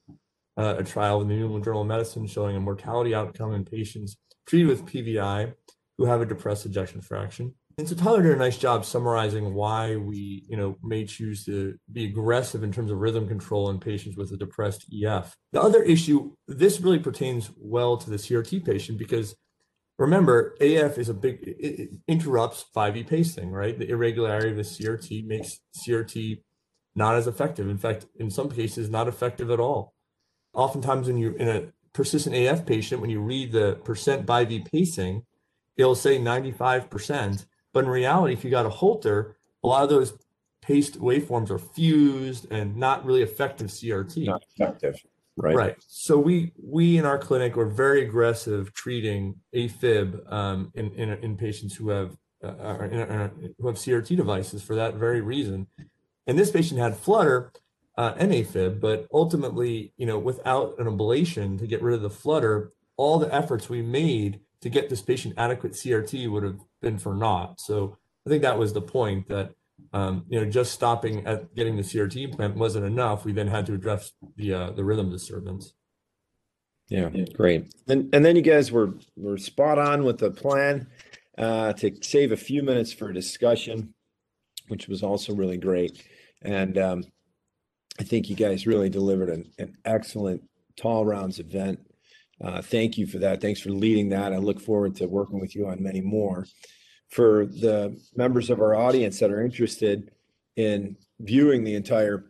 uh, 0.58 0.76
a 0.78 0.84
trial 0.84 1.22
in 1.22 1.28
the 1.28 1.34
New 1.34 1.46
England 1.46 1.66
Journal 1.66 1.82
of 1.82 1.88
Medicine 1.88 2.28
showing 2.28 2.56
a 2.56 2.60
mortality 2.60 3.16
outcome 3.16 3.54
in 3.54 3.66
patients 3.66 4.18
treated 4.48 4.68
with 4.68 4.86
PVI 4.86 5.54
who 5.98 6.06
have 6.06 6.22
a 6.22 6.26
depressed 6.26 6.66
ejection 6.66 7.02
fraction. 7.02 7.56
And 7.78 7.90
so 7.90 7.96
Tyler 7.96 8.22
did 8.22 8.32
a 8.32 8.38
nice 8.38 8.58
job 8.58 8.86
summarizing 8.86 9.54
why 9.54 9.98
we, 9.98 10.46
you 10.48 10.56
know, 10.56 10.78
may 10.82 11.06
choose 11.06 11.44
to 11.46 11.78
be 11.92 12.06
aggressive 12.06 12.64
in 12.64 12.72
terms 12.72 12.90
of 12.90 13.00
rhythm 13.00 13.28
control 13.28 13.70
in 13.70 13.80
patients 13.80 14.16
with 14.16 14.32
a 14.32 14.38
depressed 14.38 14.86
EF. 14.94 15.36
The 15.52 15.62
other 15.62 15.84
issue, 15.84 16.32
this 16.48 16.80
really 16.80 17.00
pertains 17.00 17.52
well 17.58 17.98
to 17.98 18.10
the 18.10 18.16
CRT 18.16 18.64
patient 18.66 18.98
because 18.98 19.36
remember, 20.00 20.56
AF 20.62 20.98
is 20.98 21.10
a 21.10 21.14
big, 21.14 21.40
it, 21.42 21.90
interrupts 22.08 22.64
BiV 22.74 23.08
pacing, 23.08 23.52
right? 23.52 23.78
The 23.78 23.90
irregularity 23.90 24.52
of 24.52 24.58
the 24.58 24.64
CRT 24.64 25.28
makes 25.28 25.60
CRT 25.78 26.42
not 26.96 27.16
as 27.16 27.28
effective. 27.28 27.68
In 27.68 27.78
fact, 27.78 28.06
in 28.16 28.32
some 28.32 28.50
cases, 28.50 28.90
not 28.90 29.10
effective 29.10 29.52
at 29.52 29.60
all. 29.60 29.94
Oftentimes, 30.54 31.08
when 31.08 31.18
you're 31.18 31.36
in 31.36 31.50
a 31.50 31.64
persistent 31.92 32.36
AF 32.36 32.66
patient, 32.66 33.02
when 33.02 33.10
you 33.10 33.20
read 33.20 33.52
the 33.52 33.80
percent 33.84 34.26
by 34.26 34.46
V 34.46 34.66
pacing, 34.72 35.24
it'll 35.76 35.96
say 35.96 36.18
95%. 36.18 37.46
But 37.76 37.84
in 37.84 37.90
reality, 37.90 38.32
if 38.32 38.46
you 38.46 38.50
got 38.50 38.66
a 38.66 38.70
Holter, 38.70 39.36
a 39.62 39.68
lot 39.68 39.84
of 39.84 39.90
those 39.90 40.18
paced 40.62 40.98
waveforms 40.98 41.50
are 41.50 41.60
fused 41.60 42.50
and 42.50 42.78
not 42.78 43.04
really 43.04 43.22
effective 43.22 43.68
CRT. 43.68 44.28
Not 44.28 44.46
effective. 44.56 44.96
Right. 45.36 45.54
Right. 45.54 45.76
So 45.86 46.18
we 46.18 46.54
we 46.64 46.98
in 46.98 47.06
our 47.06 47.18
clinic 47.18 47.58
are 47.58 47.66
very 47.66 48.06
aggressive 48.06 48.74
treating 48.74 49.36
AFib 49.54 50.32
um, 50.32 50.72
in, 50.74 50.94
in 50.94 51.10
in 51.22 51.36
patients 51.36 51.76
who 51.76 51.90
have 51.90 52.16
uh, 52.42 52.48
uh 52.48 52.88
in, 52.90 53.00
uh, 53.02 53.30
who 53.60 53.68
have 53.68 53.76
CRT 53.76 54.16
devices 54.16 54.64
for 54.64 54.76
that 54.76 54.94
very 54.96 55.20
reason. 55.20 55.68
And 56.28 56.40
this 56.40 56.52
patient 56.52 56.80
had 56.80 56.96
flutter 56.96 57.52
uh, 57.98 58.14
and 58.16 58.32
AFib, 58.32 58.80
but 58.80 59.06
ultimately, 59.12 59.92
you 59.98 60.06
know, 60.06 60.18
without 60.18 60.80
an 60.80 60.86
ablation 60.86 61.60
to 61.60 61.68
get 61.68 61.82
rid 61.82 61.96
of 61.96 62.02
the 62.02 62.10
flutter, 62.10 62.72
all 62.96 63.20
the 63.20 63.36
efforts 63.36 63.68
we 63.68 63.82
made 63.82 64.40
to 64.62 64.70
get 64.70 64.90
this 64.90 65.02
patient 65.02 65.36
adequate 65.38 65.74
CRT 65.74 66.30
would 66.32 66.44
have 66.44 66.60
been 66.82 66.98
for 66.98 67.16
naught. 67.16 67.60
So 67.60 67.98
I 68.26 68.30
think 68.30 68.42
that 68.42 68.58
was 68.58 68.74
the 68.74 68.82
point 68.82 69.28
that 69.30 69.52
um, 69.94 70.26
you 70.28 70.40
know, 70.40 70.50
just 70.50 70.74
stopping 70.74 71.26
at 71.26 71.54
getting 71.56 71.76
the 71.76 71.82
CRT 71.82 72.24
implant 72.24 72.56
wasn't 72.56 72.86
enough. 72.86 73.26
We 73.26 73.32
then 73.32 73.48
had 73.48 73.66
to 73.68 73.74
address 73.74 74.12
the 74.36 74.54
uh, 74.54 74.72
the 74.72 74.84
rhythm 74.84 75.10
disturbance. 75.10 75.74
Yeah, 76.88 77.10
great. 77.34 77.74
And 77.88 78.14
and 78.14 78.24
then 78.24 78.36
you 78.36 78.42
guys 78.42 78.72
were 78.72 78.94
were 79.16 79.38
spot 79.38 79.80
on 79.80 80.04
with 80.04 80.18
the 80.18 80.32
plan 80.32 80.88
uh, 81.38 81.74
to 81.74 81.96
save 82.02 82.32
a 82.32 82.38
few 82.38 82.62
minutes 82.62 82.94
for 82.94 83.12
discussion, 83.12 83.94
which 84.68 84.88
was 84.88 85.02
also 85.02 85.34
really 85.34 85.58
great. 85.58 86.04
And 86.42 86.78
um, 86.78 87.04
I 88.00 88.04
think 88.04 88.30
you 88.30 88.36
guys 88.36 88.68
really 88.68 88.90
delivered 88.90 89.30
an, 89.30 89.50
an 89.58 89.78
excellent 89.86 90.44
tall 90.76 91.06
rounds 91.06 91.40
event. 91.40 91.80
Uh, 92.44 92.62
thank 92.62 92.98
you 92.98 93.08
for 93.08 93.20
that. 93.20 93.42
Thanks 93.42 93.62
for 93.62 93.70
leading 93.70 94.10
that. 94.10 94.34
I 94.34 94.38
look 94.38 94.60
forward 94.60 94.96
to 94.98 95.08
working 95.08 95.40
with 95.40 95.56
you 95.56 95.68
on 95.68 95.82
many 95.82 96.02
more 96.02 96.46
for 97.10 97.46
the 97.46 98.00
members 98.16 98.50
of 98.50 98.60
our 98.60 98.76
audience 98.76 99.20
that 99.20 99.32
are 99.32 99.42
interested 99.42 100.12
in 100.56 100.98
viewing 101.20 101.64
the 101.64 101.76
entire 101.76 102.26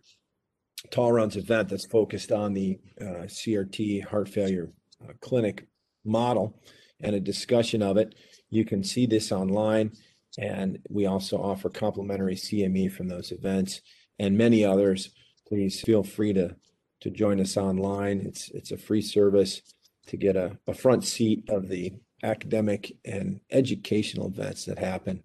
Tall 0.92 1.12
Rounds 1.12 1.36
event 1.36 1.70
that's 1.70 1.88
focused 1.88 2.32
on 2.32 2.54
the 2.54 2.80
uh, 3.02 3.26
CRT 3.26 4.06
heart 4.06 4.30
failure 4.30 4.72
uh, 5.04 5.14
clinic 5.22 5.68
model 6.04 6.62
and 7.02 7.16
a 7.16 7.20
discussion 7.20 7.82
of 7.82 7.98
it, 7.98 8.16
you 8.50 8.64
can 8.64 8.84
see 8.84 9.06
this 9.06 9.32
online. 9.32 9.92
And 10.38 10.80
we 10.90 11.06
also 11.06 11.38
offer 11.38 11.70
complimentary 11.70 12.36
CME 12.36 12.92
from 12.92 13.08
those 13.08 13.32
events 13.32 13.82
and 14.20 14.38
many 14.38 14.64
others. 14.64 15.10
Please 15.48 15.82
feel 15.82 16.04
free 16.04 16.34
to 16.34 16.56
to 17.02 17.10
join 17.12 17.40
us 17.40 17.58
online. 17.58 18.22
It's 18.22 18.50
it's 18.52 18.72
a 18.72 18.78
free 18.78 19.02
service 19.02 19.62
to 20.08 20.18
get 20.18 20.36
a, 20.36 20.58
a 20.68 20.74
front 20.74 21.04
seat 21.04 21.50
of 21.50 21.68
the 21.68 21.94
academic 22.24 22.92
and 23.06 23.40
educational 23.52 24.28
events 24.28 24.66
that 24.66 24.80
happen 24.80 25.24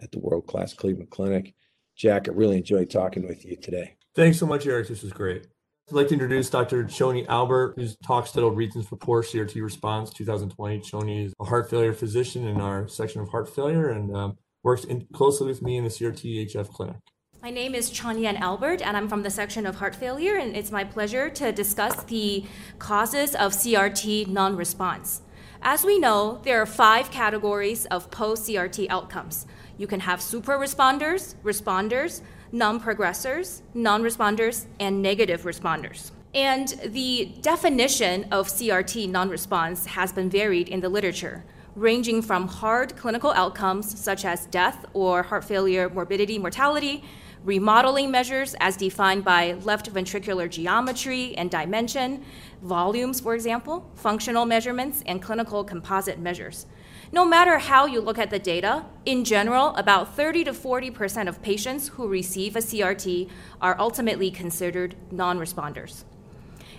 at 0.00 0.12
the 0.12 0.18
World 0.18 0.46
Class 0.46 0.74
Cleveland 0.74 1.10
Clinic. 1.10 1.54
Jack, 1.96 2.28
I 2.28 2.32
really 2.32 2.56
enjoyed 2.56 2.90
talking 2.90 3.26
with 3.26 3.44
you 3.44 3.56
today. 3.56 3.96
Thanks 4.14 4.38
so 4.38 4.46
much, 4.46 4.66
Eric. 4.66 4.88
This 4.88 5.02
was 5.02 5.12
great. 5.12 5.46
I'd 5.88 5.96
like 5.96 6.08
to 6.08 6.14
introduce 6.14 6.48
Dr. 6.48 6.84
Choni 6.84 7.26
Albert, 7.28 7.74
whose 7.76 7.96
talk 7.96 8.26
titled 8.26 8.56
Reasons 8.56 8.86
for 8.86 8.96
Poor 8.96 9.22
CRT 9.22 9.62
Response 9.62 10.10
2020. 10.10 10.80
Choni 10.80 11.26
is 11.26 11.34
a 11.40 11.44
heart 11.44 11.68
failure 11.68 11.92
physician 11.92 12.46
in 12.46 12.60
our 12.60 12.88
section 12.88 13.20
of 13.20 13.28
heart 13.28 13.54
failure 13.54 13.90
and 13.90 14.14
um, 14.16 14.36
works 14.62 14.84
in, 14.84 15.06
closely 15.12 15.46
with 15.46 15.60
me 15.60 15.76
in 15.76 15.84
the 15.84 15.90
CRT 15.90 16.52
HF 16.52 16.68
clinic. 16.70 16.96
My 17.42 17.50
name 17.50 17.74
is 17.74 17.90
Chonyang 17.90 18.38
Albert, 18.38 18.82
and 18.82 18.96
I'm 18.96 19.08
from 19.08 19.24
the 19.24 19.30
section 19.30 19.66
of 19.66 19.74
heart 19.74 19.96
failure, 19.96 20.36
and 20.36 20.56
it's 20.56 20.70
my 20.70 20.84
pleasure 20.84 21.28
to 21.30 21.50
discuss 21.50 22.04
the 22.04 22.44
causes 22.78 23.34
of 23.34 23.50
CRT 23.50 24.28
non 24.28 24.54
response. 24.54 25.22
As 25.60 25.84
we 25.84 25.98
know, 25.98 26.40
there 26.44 26.62
are 26.62 26.66
five 26.66 27.10
categories 27.10 27.84
of 27.86 28.12
post 28.12 28.48
CRT 28.48 28.86
outcomes. 28.90 29.46
You 29.76 29.88
can 29.88 29.98
have 29.98 30.22
super 30.22 30.56
responders, 30.56 31.34
responders, 31.42 32.20
non 32.52 32.78
progressors, 32.78 33.62
non 33.74 34.04
responders, 34.04 34.66
and 34.78 35.02
negative 35.02 35.42
responders. 35.42 36.12
And 36.32 36.68
the 36.86 37.34
definition 37.40 38.28
of 38.30 38.46
CRT 38.46 39.10
non 39.10 39.28
response 39.28 39.86
has 39.86 40.12
been 40.12 40.30
varied 40.30 40.68
in 40.68 40.80
the 40.80 40.88
literature, 40.88 41.42
ranging 41.74 42.22
from 42.22 42.46
hard 42.46 42.94
clinical 42.96 43.32
outcomes 43.32 43.98
such 43.98 44.24
as 44.24 44.46
death 44.46 44.84
or 44.92 45.24
heart 45.24 45.42
failure 45.42 45.88
morbidity 45.88 46.38
mortality 46.38 47.02
remodeling 47.44 48.10
measures 48.10 48.54
as 48.60 48.76
defined 48.76 49.24
by 49.24 49.54
left 49.62 49.92
ventricular 49.92 50.48
geometry 50.48 51.34
and 51.36 51.50
dimension, 51.50 52.24
volumes, 52.62 53.20
for 53.20 53.34
example, 53.34 53.90
functional 53.94 54.46
measurements, 54.46 55.02
and 55.06 55.20
clinical 55.20 55.64
composite 55.64 56.18
measures. 56.18 56.66
No 57.10 57.24
matter 57.24 57.58
how 57.58 57.84
you 57.86 58.00
look 58.00 58.18
at 58.18 58.30
the 58.30 58.38
data, 58.38 58.86
in 59.04 59.24
general, 59.24 59.74
about 59.76 60.16
30 60.16 60.44
to 60.44 60.52
40% 60.52 61.28
of 61.28 61.42
patients 61.42 61.88
who 61.88 62.08
receive 62.08 62.56
a 62.56 62.60
CRT 62.60 63.28
are 63.60 63.78
ultimately 63.78 64.30
considered 64.30 64.96
non 65.10 65.38
responders. 65.38 66.04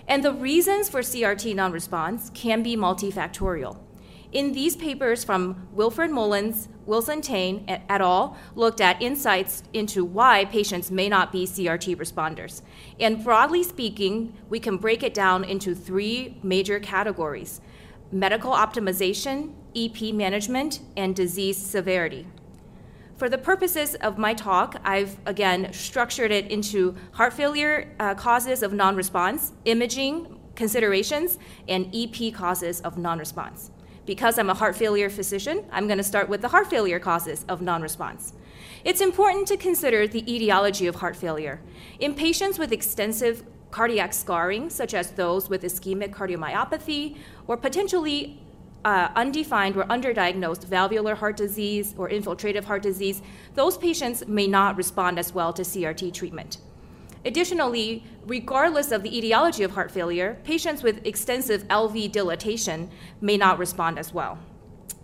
And 0.08 0.24
the 0.24 0.32
reasons 0.32 0.88
for 0.88 1.00
CRT 1.00 1.54
non 1.54 1.72
response 1.72 2.30
can 2.34 2.62
be 2.62 2.76
multifactorial. 2.76 3.78
In 4.34 4.50
these 4.50 4.74
papers 4.74 5.22
from 5.22 5.68
Wilfried 5.76 6.10
Mullens, 6.10 6.66
Wilson 6.86 7.20
Tang 7.20 7.64
et 7.68 7.84
al. 7.88 8.36
looked 8.56 8.80
at 8.80 9.00
insights 9.00 9.62
into 9.72 10.04
why 10.04 10.44
patients 10.46 10.90
may 10.90 11.08
not 11.08 11.30
be 11.30 11.46
CRT 11.46 11.96
responders. 11.96 12.62
And 12.98 13.22
broadly 13.22 13.62
speaking, 13.62 14.34
we 14.48 14.58
can 14.58 14.76
break 14.76 15.04
it 15.04 15.14
down 15.14 15.44
into 15.44 15.72
three 15.72 16.40
major 16.42 16.80
categories 16.80 17.60
medical 18.10 18.50
optimization, 18.50 19.52
EP 19.76 20.12
management, 20.12 20.80
and 20.96 21.14
disease 21.14 21.56
severity. 21.56 22.26
For 23.16 23.28
the 23.28 23.38
purposes 23.38 23.94
of 23.96 24.18
my 24.18 24.34
talk, 24.34 24.80
I've 24.84 25.16
again 25.26 25.72
structured 25.72 26.32
it 26.32 26.50
into 26.50 26.96
heart 27.12 27.34
failure 27.34 27.94
uh, 28.00 28.14
causes 28.14 28.64
of 28.64 28.72
non 28.72 28.96
response, 28.96 29.52
imaging 29.64 30.40
considerations, 30.56 31.38
and 31.68 31.88
EP 31.94 32.34
causes 32.34 32.80
of 32.80 32.98
non 32.98 33.20
response. 33.20 33.70
Because 34.06 34.38
I'm 34.38 34.50
a 34.50 34.54
heart 34.54 34.76
failure 34.76 35.08
physician, 35.08 35.64
I'm 35.72 35.86
going 35.86 35.98
to 35.98 36.04
start 36.04 36.28
with 36.28 36.42
the 36.42 36.48
heart 36.48 36.68
failure 36.68 36.98
causes 36.98 37.44
of 37.48 37.62
non 37.62 37.82
response. 37.82 38.34
It's 38.84 39.00
important 39.00 39.48
to 39.48 39.56
consider 39.56 40.06
the 40.06 40.22
etiology 40.30 40.86
of 40.86 40.96
heart 40.96 41.16
failure. 41.16 41.60
In 42.00 42.14
patients 42.14 42.58
with 42.58 42.70
extensive 42.70 43.44
cardiac 43.70 44.12
scarring, 44.12 44.68
such 44.70 44.94
as 44.94 45.12
those 45.12 45.48
with 45.48 45.62
ischemic 45.62 46.10
cardiomyopathy, 46.10 47.16
or 47.46 47.56
potentially 47.56 48.38
uh, 48.84 49.08
undefined 49.16 49.76
or 49.76 49.84
underdiagnosed 49.84 50.64
valvular 50.64 51.14
heart 51.14 51.36
disease 51.36 51.94
or 51.96 52.08
infiltrative 52.10 52.64
heart 52.64 52.82
disease, 52.82 53.22
those 53.54 53.78
patients 53.78 54.26
may 54.26 54.46
not 54.46 54.76
respond 54.76 55.18
as 55.18 55.32
well 55.32 55.52
to 55.52 55.62
CRT 55.62 56.12
treatment. 56.12 56.58
Additionally, 57.24 58.04
regardless 58.26 58.92
of 58.92 59.02
the 59.02 59.16
etiology 59.16 59.62
of 59.62 59.70
heart 59.72 59.90
failure, 59.90 60.38
patients 60.44 60.82
with 60.82 61.04
extensive 61.06 61.66
LV 61.68 62.12
dilatation 62.12 62.90
may 63.20 63.36
not 63.36 63.58
respond 63.58 63.98
as 63.98 64.12
well. 64.12 64.38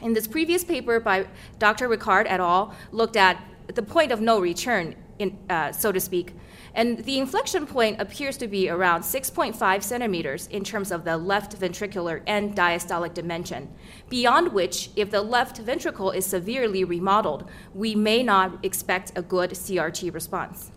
In 0.02 0.12
this 0.12 0.26
previous 0.26 0.64
paper 0.64 1.00
by 1.00 1.26
Dr. 1.59 1.88
Rickard 1.88 2.26
et 2.26 2.40
al., 2.40 2.74
looked 2.92 3.16
at 3.16 3.42
the 3.74 3.83
point 3.83 4.12
of 4.12 4.20
no 4.20 4.38
return, 4.38 4.94
in, 5.18 5.38
uh, 5.48 5.72
so 5.72 5.92
to 5.92 6.00
speak, 6.00 6.35
and 6.74 7.04
the 7.04 7.18
inflection 7.18 7.66
point 7.66 8.00
appears 8.00 8.37
to 8.37 8.46
be 8.46 8.68
around 8.68 9.02
6.5 9.02 9.83
centimeters 9.83 10.46
in 10.48 10.62
terms 10.62 10.92
of 10.92 11.04
the 11.04 11.16
left 11.16 11.59
ventricular 11.59 12.22
and 12.26 12.54
diastolic 12.54 13.14
dimension, 13.14 13.68
beyond 14.09 14.52
which, 14.52 14.90
if 14.94 15.11
the 15.11 15.22
left 15.22 15.59
ventricle 15.59 16.11
is 16.11 16.24
severely 16.24 16.85
remodeled, 16.85 17.48
we 17.74 17.94
may 17.94 18.22
not 18.22 18.64
expect 18.64 19.12
a 19.16 19.22
good 19.22 19.50
CRT 19.50 20.12
response. 20.14 20.70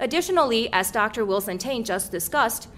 Additionally, 0.00 0.72
as 0.72 0.90
Dr. 0.90 1.24
Wilson 1.24 1.58
Tang 1.58 1.84
just 1.84 2.10
discussed, 2.10 2.68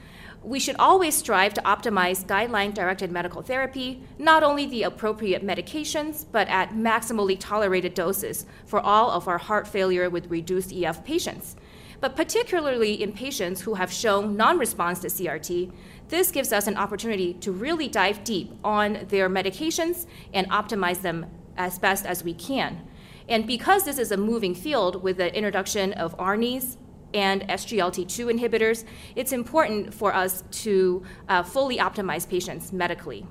we 0.43 0.61
should 0.61 0.77
always 0.79 1.17
strive 1.17 1.55
to 1.55 1.63
optimize 1.63 2.25
guideline 2.25 2.73
directed 2.73 3.11
medical 3.11 3.43
therapy, 3.43 4.03
not 4.19 4.45
only 4.45 4.65
the 4.65 4.85
appropriate 4.85 5.45
medications, 5.45 6.25
but 6.31 6.47
at 6.49 6.71
maximally 6.71 7.37
tolerated 7.39 7.95
doses 7.95 8.47
for 8.65 8.79
all 8.79 9.11
of 9.11 9.27
our 9.27 9.39
heart 9.39 9.67
failure 9.67 10.09
with 10.09 10.31
reduced 10.31 10.73
EF 10.73 11.05
patients. 11.05 11.57
But 12.01 12.15
particularly 12.15 13.03
in 13.03 13.13
patients 13.13 13.63
who 13.63 13.75
have 13.75 13.93
shown 13.93 14.37
non 14.37 14.59
response 14.59 15.01
to 15.01 15.09
CRT, 15.09 15.73
this 16.09 16.31
gives 16.31 16.53
us 16.53 16.67
an 16.67 16.77
opportunity 16.77 17.35
to 17.35 17.51
really 17.51 17.89
dive 17.89 18.23
deep 18.23 18.53
on 18.63 19.07
their 19.09 19.29
medications 19.29 20.07
and 20.33 20.49
optimize 20.51 21.03
them 21.03 21.27
as 21.57 21.79
best 21.79 22.07
as 22.07 22.23
we 22.23 22.35
can. 22.35 22.87
And 23.29 23.47
because 23.47 23.85
this 23.85 23.99
is 23.99 24.13
a 24.13 24.17
moving 24.17 24.55
field 24.55 25.03
with 25.03 25.17
the 25.17 25.35
introduction 25.35 25.93
of 25.95 26.15
ARNIs, 26.19 26.77
and 27.17 27.43
SGLT2 27.49 28.39
inhibitors, 28.39 28.85
it's 29.17 29.33
important 29.33 29.93
for 29.93 30.15
us 30.15 30.45
to 30.51 31.03
uh, 31.29 31.43
fully 31.43 31.79
optimize 31.79 32.29
patients 32.29 32.73
medically. 32.73 33.27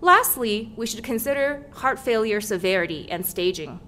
Lastly, 0.00 0.72
we 0.76 0.86
should 0.86 1.04
consider 1.04 1.66
heart 1.72 1.98
failure 1.98 2.40
severity 2.40 3.06
and 3.10 3.24
staging. 3.24 3.80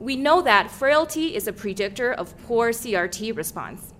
We 0.00 0.16
know 0.16 0.42
that 0.42 0.70
frailty 0.70 1.36
is 1.36 1.46
a 1.46 1.52
predictor 1.52 2.12
of 2.12 2.36
poor 2.46 2.70
CRT 2.70 3.36
response. 3.36 3.94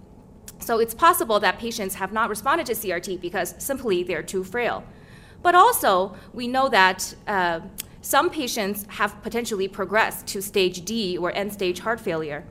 So 0.58 0.80
it's 0.80 0.94
possible 0.94 1.38
that 1.40 1.58
patients 1.58 1.94
have 1.94 2.12
not 2.12 2.28
responded 2.28 2.66
to 2.66 2.72
CRT 2.72 3.20
because 3.20 3.54
simply 3.58 4.02
they're 4.02 4.22
too 4.22 4.42
frail. 4.42 4.82
But 5.42 5.54
also, 5.54 6.16
we 6.34 6.48
know 6.48 6.68
that 6.68 7.14
uh, 7.26 7.60
some 8.02 8.28
patients 8.28 8.86
have 8.88 9.22
potentially 9.22 9.68
progressed 9.68 10.26
to 10.28 10.42
stage 10.42 10.84
D 10.84 11.16
or 11.16 11.32
end 11.32 11.52
stage 11.52 11.78
heart 11.78 12.00
failure. 12.00 12.44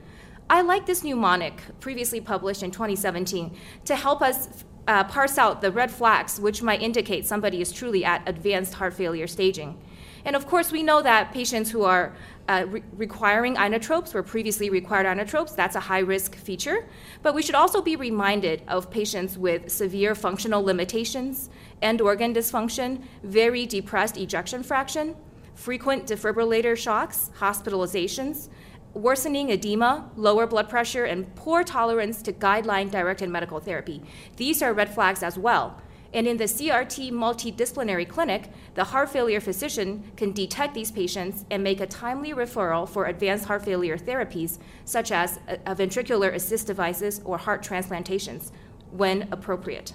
I 0.49 0.61
like 0.61 0.87
this 0.87 1.03
mnemonic, 1.03 1.61
previously 1.79 2.19
published 2.19 2.63
in 2.63 2.71
2017, 2.71 3.55
to 3.85 3.95
help 3.95 4.23
us 4.23 4.65
uh, 4.87 5.03
parse 5.03 5.37
out 5.37 5.61
the 5.61 5.71
red 5.71 5.91
flags 5.91 6.39
which 6.39 6.63
might 6.63 6.81
indicate 6.81 7.27
somebody 7.27 7.61
is 7.61 7.71
truly 7.71 8.03
at 8.03 8.27
advanced 8.27 8.73
heart 8.73 8.95
failure 8.95 9.27
staging. 9.27 9.79
And 10.25 10.35
of 10.35 10.47
course, 10.47 10.71
we 10.71 10.81
know 10.81 11.03
that 11.03 11.31
patients 11.31 11.69
who 11.69 11.83
are 11.83 12.15
uh, 12.47 12.65
re- 12.67 12.83
requiring 12.97 13.55
inotropes 13.55 14.15
or 14.15 14.23
previously 14.23 14.71
required 14.71 15.05
inotropes, 15.05 15.55
that's 15.55 15.75
a 15.75 15.79
high 15.79 15.99
risk 15.99 16.35
feature. 16.35 16.87
But 17.21 17.35
we 17.35 17.43
should 17.43 17.53
also 17.53 17.81
be 17.83 17.95
reminded 17.95 18.63
of 18.67 18.89
patients 18.89 19.37
with 19.37 19.71
severe 19.71 20.15
functional 20.15 20.63
limitations, 20.63 21.51
end 21.83 22.01
organ 22.01 22.33
dysfunction, 22.33 23.03
very 23.21 23.67
depressed 23.67 24.17
ejection 24.17 24.63
fraction, 24.63 25.15
frequent 25.53 26.07
defibrillator 26.07 26.75
shocks, 26.75 27.29
hospitalizations, 27.39 28.49
worsening 28.93 29.49
edema, 29.49 30.09
lower 30.15 30.47
blood 30.47 30.69
pressure, 30.69 31.05
and 31.05 31.33
poor 31.35 31.63
tolerance 31.63 32.21
to 32.23 32.33
guideline 32.33 32.89
directed 32.89 33.29
medical 33.29 33.59
therapy. 33.59 34.01
These 34.37 34.61
are 34.61 34.73
red 34.73 34.93
flags 34.93 35.23
as 35.23 35.37
well. 35.37 35.81
And 36.11 36.27
in 36.27 36.37
the 36.37 36.45
CRT 36.45 37.11
multidisciplinary 37.11 38.07
clinic, 38.07 38.49
the 38.73 38.85
heart 38.85 39.09
failure 39.09 39.39
physician 39.39 40.11
can 40.17 40.31
detect 40.31 40.73
these 40.73 40.91
patients 40.91 41.45
and 41.51 41.63
make 41.63 41.79
a 41.79 41.85
timely 41.85 42.33
referral 42.33 42.89
for 42.89 43.05
advanced 43.05 43.45
heart 43.45 43.63
failure 43.63 43.97
therapies, 43.97 44.57
such 44.85 45.11
as 45.11 45.39
a 45.47 45.75
ventricular 45.75 46.33
assist 46.33 46.65
devices 46.65 47.21
or 47.25 47.37
heart 47.37 47.61
transplantations, 47.61 48.51
when 48.91 49.27
appropriate. 49.31 49.93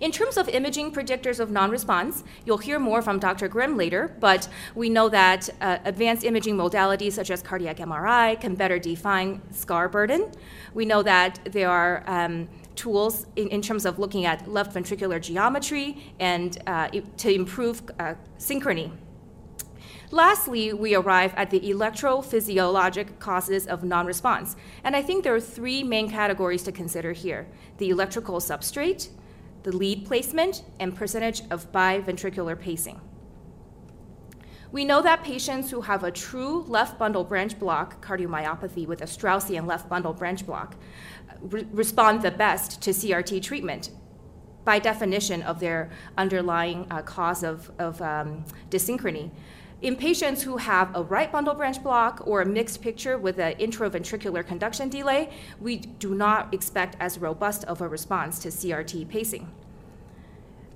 In 0.00 0.12
terms 0.12 0.36
of 0.36 0.48
imaging 0.48 0.92
predictors 0.92 1.40
of 1.40 1.50
non 1.50 1.70
response, 1.70 2.22
you'll 2.44 2.58
hear 2.58 2.78
more 2.78 3.00
from 3.00 3.18
Dr. 3.18 3.48
Grimm 3.48 3.76
later, 3.76 4.14
but 4.20 4.48
we 4.74 4.90
know 4.90 5.08
that 5.08 5.48
uh, 5.60 5.78
advanced 5.84 6.24
imaging 6.24 6.56
modalities 6.56 7.12
such 7.12 7.30
as 7.30 7.42
cardiac 7.42 7.78
MRI 7.78 8.38
can 8.40 8.54
better 8.54 8.78
define 8.78 9.40
scar 9.52 9.88
burden. 9.88 10.30
We 10.74 10.84
know 10.84 11.02
that 11.02 11.38
there 11.50 11.70
are 11.70 12.04
um, 12.06 12.48
tools 12.74 13.26
in, 13.36 13.48
in, 13.48 13.62
terms 13.62 13.86
of 13.86 13.98
looking 13.98 14.26
at 14.26 14.46
left 14.46 14.74
ventricular 14.74 15.18
geometry 15.20 16.12
and 16.20 16.58
uh, 16.66 16.88
to 17.16 17.32
improve 17.32 17.82
uh, 17.98 18.14
synchrony. 18.38 18.92
Lastly, 20.10 20.72
we 20.72 20.94
arrive 20.94 21.32
at 21.36 21.50
the 21.50 21.60
electrophysiologic 21.60 23.18
causes 23.18 23.66
of 23.66 23.82
non 23.82 24.06
response. 24.06 24.56
And 24.84 24.94
I 24.94 25.02
think 25.02 25.24
there 25.24 25.34
are 25.34 25.40
three 25.40 25.82
main 25.82 26.10
categories 26.10 26.62
to 26.64 26.72
consider 26.72 27.12
here 27.12 27.48
the 27.78 27.88
electrical 27.88 28.38
substrate, 28.40 29.08
the 29.66 29.76
lead 29.76 30.06
placement, 30.06 30.62
and 30.78 30.94
percentage 30.94 31.42
of 31.50 31.72
biventricular 31.72 32.58
pacing. 32.58 33.00
We 34.70 34.84
know 34.84 35.02
that 35.02 35.24
patients 35.24 35.72
who 35.72 35.80
have 35.80 36.04
a 36.04 36.12
true 36.12 36.62
left 36.68 37.00
bundle 37.00 37.24
branch 37.24 37.58
block 37.58 38.00
cardiomyopathy 38.00 38.86
with 38.86 39.02
a 39.02 39.06
Straussian 39.06 39.66
left 39.66 39.88
bundle 39.88 40.12
branch 40.12 40.46
block 40.46 40.76
re- 41.40 41.66
respond 41.72 42.22
the 42.22 42.30
best 42.30 42.80
to 42.82 42.90
CRT 42.90 43.42
treatment 43.42 43.90
by 44.64 44.78
definition 44.78 45.42
of 45.42 45.58
their 45.58 45.90
underlying 46.16 46.86
uh, 46.88 47.02
cause 47.02 47.42
of, 47.42 47.72
of 47.80 48.00
um, 48.00 48.44
dyssynchrony. 48.70 49.32
In 49.82 49.94
patients 49.94 50.42
who 50.42 50.56
have 50.56 50.96
a 50.96 51.02
right 51.02 51.30
bundle 51.30 51.52
branch 51.52 51.82
block 51.82 52.22
or 52.24 52.40
a 52.40 52.46
mixed 52.46 52.80
picture 52.80 53.18
with 53.18 53.38
an 53.38 53.56
intraventricular 53.56 54.46
conduction 54.46 54.88
delay, 54.88 55.28
we 55.60 55.76
do 55.76 56.14
not 56.14 56.54
expect 56.54 56.96
as 56.98 57.18
robust 57.18 57.62
of 57.64 57.82
a 57.82 57.88
response 57.88 58.38
to 58.38 58.48
CRT 58.48 59.06
pacing. 59.08 59.52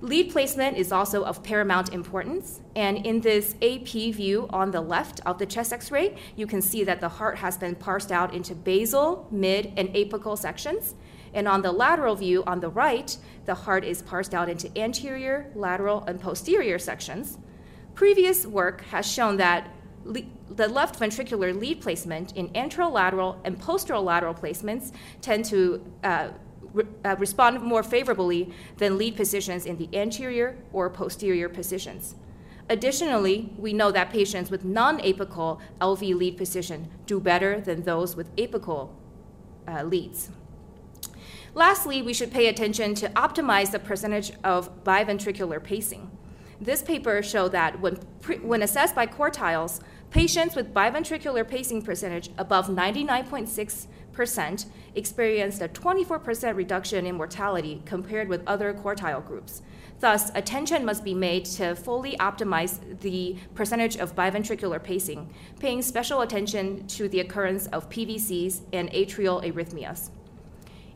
Lead 0.01 0.31
placement 0.31 0.77
is 0.77 0.91
also 0.91 1.23
of 1.23 1.43
paramount 1.43 1.93
importance, 1.93 2.61
and 2.75 3.03
in 3.05 3.21
this 3.21 3.55
AP 3.61 4.13
view 4.13 4.47
on 4.51 4.69
the 4.69 4.81
left 4.81 5.19
of 5.25 5.39
the 5.39 5.45
chest 5.47 5.73
x 5.73 5.89
ray, 5.89 6.15
you 6.35 6.45
can 6.45 6.61
see 6.61 6.83
that 6.83 7.01
the 7.01 7.09
heart 7.09 7.37
has 7.37 7.57
been 7.57 7.75
parsed 7.75 8.11
out 8.11 8.33
into 8.35 8.53
basal, 8.53 9.27
mid, 9.31 9.73
and 9.77 9.89
apical 9.89 10.37
sections. 10.37 10.93
And 11.33 11.47
on 11.47 11.63
the 11.63 11.71
lateral 11.71 12.15
view 12.15 12.43
on 12.45 12.59
the 12.59 12.69
right, 12.69 13.15
the 13.45 13.55
heart 13.55 13.83
is 13.83 14.03
parsed 14.03 14.33
out 14.35 14.49
into 14.49 14.75
anterior, 14.77 15.51
lateral, 15.55 16.03
and 16.07 16.19
posterior 16.19 16.77
sections. 16.77 17.39
Previous 18.01 18.47
work 18.47 18.81
has 18.85 19.05
shown 19.05 19.37
that 19.37 19.69
le- 20.05 20.23
the 20.49 20.67
left 20.67 20.99
ventricular 20.99 21.53
lead 21.53 21.81
placement 21.81 22.35
in 22.35 22.49
anterolateral 22.49 23.37
and 23.45 23.61
posterolateral 23.61 24.35
placements 24.35 24.91
tend 25.21 25.45
to 25.45 25.85
uh, 26.03 26.29
re- 26.73 26.87
uh, 27.05 27.15
respond 27.19 27.61
more 27.61 27.83
favorably 27.83 28.51
than 28.77 28.97
lead 28.97 29.15
positions 29.15 29.67
in 29.67 29.77
the 29.77 29.87
anterior 29.95 30.57
or 30.73 30.89
posterior 30.89 31.47
positions. 31.47 32.15
Additionally, 32.71 33.53
we 33.55 33.71
know 33.71 33.91
that 33.91 34.09
patients 34.09 34.49
with 34.49 34.65
non 34.65 34.97
apical 35.01 35.59
LV 35.79 36.15
lead 36.15 36.37
position 36.37 36.89
do 37.05 37.19
better 37.19 37.61
than 37.61 37.83
those 37.83 38.15
with 38.15 38.35
apical 38.35 38.89
uh, 39.67 39.83
leads. 39.83 40.31
Lastly, 41.53 42.01
we 42.01 42.15
should 42.15 42.31
pay 42.31 42.47
attention 42.47 42.95
to 42.95 43.09
optimize 43.09 43.69
the 43.69 43.77
percentage 43.77 44.31
of 44.43 44.83
biventricular 44.83 45.63
pacing. 45.63 46.10
This 46.61 46.83
paper 46.83 47.23
showed 47.23 47.51
that 47.53 47.81
when, 47.81 47.97
pre- 48.21 48.37
when 48.37 48.61
assessed 48.61 48.93
by 48.93 49.07
quartiles, 49.07 49.81
patients 50.11 50.55
with 50.55 50.73
biventricular 50.73 51.47
pacing 51.47 51.81
percentage 51.81 52.29
above 52.37 52.67
99.6% 52.67 54.65
experienced 54.93 55.61
a 55.63 55.67
24% 55.67 56.55
reduction 56.55 57.07
in 57.07 57.15
mortality 57.15 57.81
compared 57.85 58.27
with 58.29 58.43
other 58.45 58.75
quartile 58.75 59.25
groups. 59.25 59.63
Thus, 59.99 60.31
attention 60.35 60.85
must 60.85 61.03
be 61.03 61.15
made 61.15 61.45
to 61.45 61.75
fully 61.75 62.15
optimize 62.17 62.99
the 63.01 63.37
percentage 63.55 63.97
of 63.97 64.15
biventricular 64.15 64.81
pacing, 64.83 65.33
paying 65.59 65.81
special 65.81 66.21
attention 66.21 66.85
to 66.87 67.09
the 67.09 67.21
occurrence 67.21 67.65
of 67.67 67.89
PVCs 67.89 68.61
and 68.71 68.91
atrial 68.91 69.43
arrhythmias. 69.43 70.11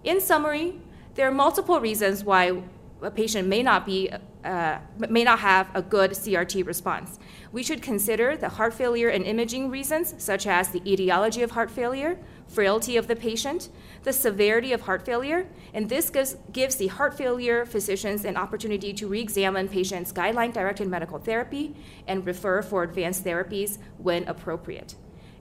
In 0.03 0.21
summary, 0.21 0.79
there 1.15 1.27
are 1.27 1.31
multiple 1.31 1.79
reasons 1.79 2.23
why 2.23 2.61
a 3.05 3.11
patient 3.11 3.47
may 3.47 3.61
not 3.63 3.85
be 3.85 4.09
uh, 4.43 4.77
may 5.09 5.23
not 5.23 5.39
have 5.39 5.67
a 5.73 5.81
good 5.81 6.11
CRT 6.11 6.65
response. 6.67 7.17
we 7.51 7.63
should 7.63 7.81
consider 7.81 8.37
the 8.37 8.49
heart 8.49 8.73
failure 8.73 9.09
and 9.09 9.25
imaging 9.25 9.71
reasons, 9.71 10.13
such 10.17 10.45
as 10.45 10.69
the 10.69 10.81
etiology 10.91 11.41
of 11.41 11.51
heart 11.51 11.71
failure, 11.71 12.19
frailty 12.47 12.95
of 12.95 13.07
the 13.07 13.15
patient, 13.15 13.69
the 14.03 14.13
severity 14.13 14.71
of 14.71 14.81
heart 14.81 15.03
failure, 15.03 15.47
and 15.73 15.89
this 15.89 16.11
gives, 16.11 16.35
gives 16.51 16.75
the 16.75 16.87
heart 16.87 17.17
failure 17.17 17.65
physicians 17.65 18.23
an 18.23 18.37
opportunity 18.37 18.93
to 18.93 19.07
re 19.07 19.19
examine 19.19 19.67
patients' 19.67 20.13
guideline 20.13 20.53
directed 20.53 20.87
medical 20.87 21.17
therapy 21.17 21.75
and 22.07 22.25
refer 22.25 22.61
for 22.61 22.83
advanced 22.83 23.23
therapies 23.23 23.79
when 23.97 24.27
appropriate. 24.27 24.95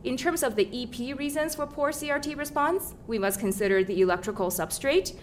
In 0.05 0.19
terms 0.19 0.43
of 0.43 0.55
the 0.55 0.69
EP 0.71 1.19
reasons 1.19 1.55
for 1.55 1.67
poor 1.67 1.91
CRT 1.91 2.37
response, 2.37 2.95
we 3.07 3.19
must 3.19 3.41
consider 3.41 3.83
the 3.83 4.03
electrical 4.03 4.51
substrate, 4.51 5.17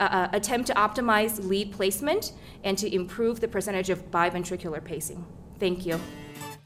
uh, 0.00 0.28
attempt 0.32 0.66
to 0.68 0.74
optimize 0.74 1.44
lead 1.46 1.72
placement, 1.72 2.32
and 2.64 2.76
to 2.78 2.94
improve 2.94 3.40
the 3.40 3.48
percentage 3.48 3.90
of 3.90 4.10
biventricular 4.10 4.82
pacing. 4.82 5.24
Thank 5.58 5.86
you. 5.86 6.00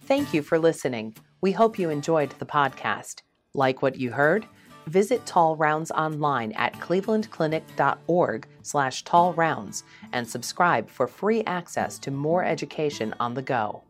Thank 0.02 0.34
you 0.34 0.42
for 0.42 0.58
listening. 0.58 1.14
We 1.40 1.52
hope 1.52 1.78
you 1.78 1.90
enjoyed 1.90 2.30
the 2.38 2.46
podcast. 2.46 3.22
Like 3.54 3.82
what 3.82 3.96
you 3.96 4.10
heard? 4.10 4.46
Visit 4.86 5.24
Tall 5.26 5.56
Rounds 5.56 5.90
online 5.92 6.52
at 6.52 6.72
clevelandclinic.org 6.74 8.46
slash 8.62 9.04
tallrounds 9.04 9.82
and 10.12 10.28
subscribe 10.28 10.90
for 10.90 11.06
free 11.06 11.42
access 11.44 11.98
to 12.00 12.10
more 12.10 12.44
education 12.44 13.14
on 13.20 13.34
the 13.34 13.42
go. 13.42 13.82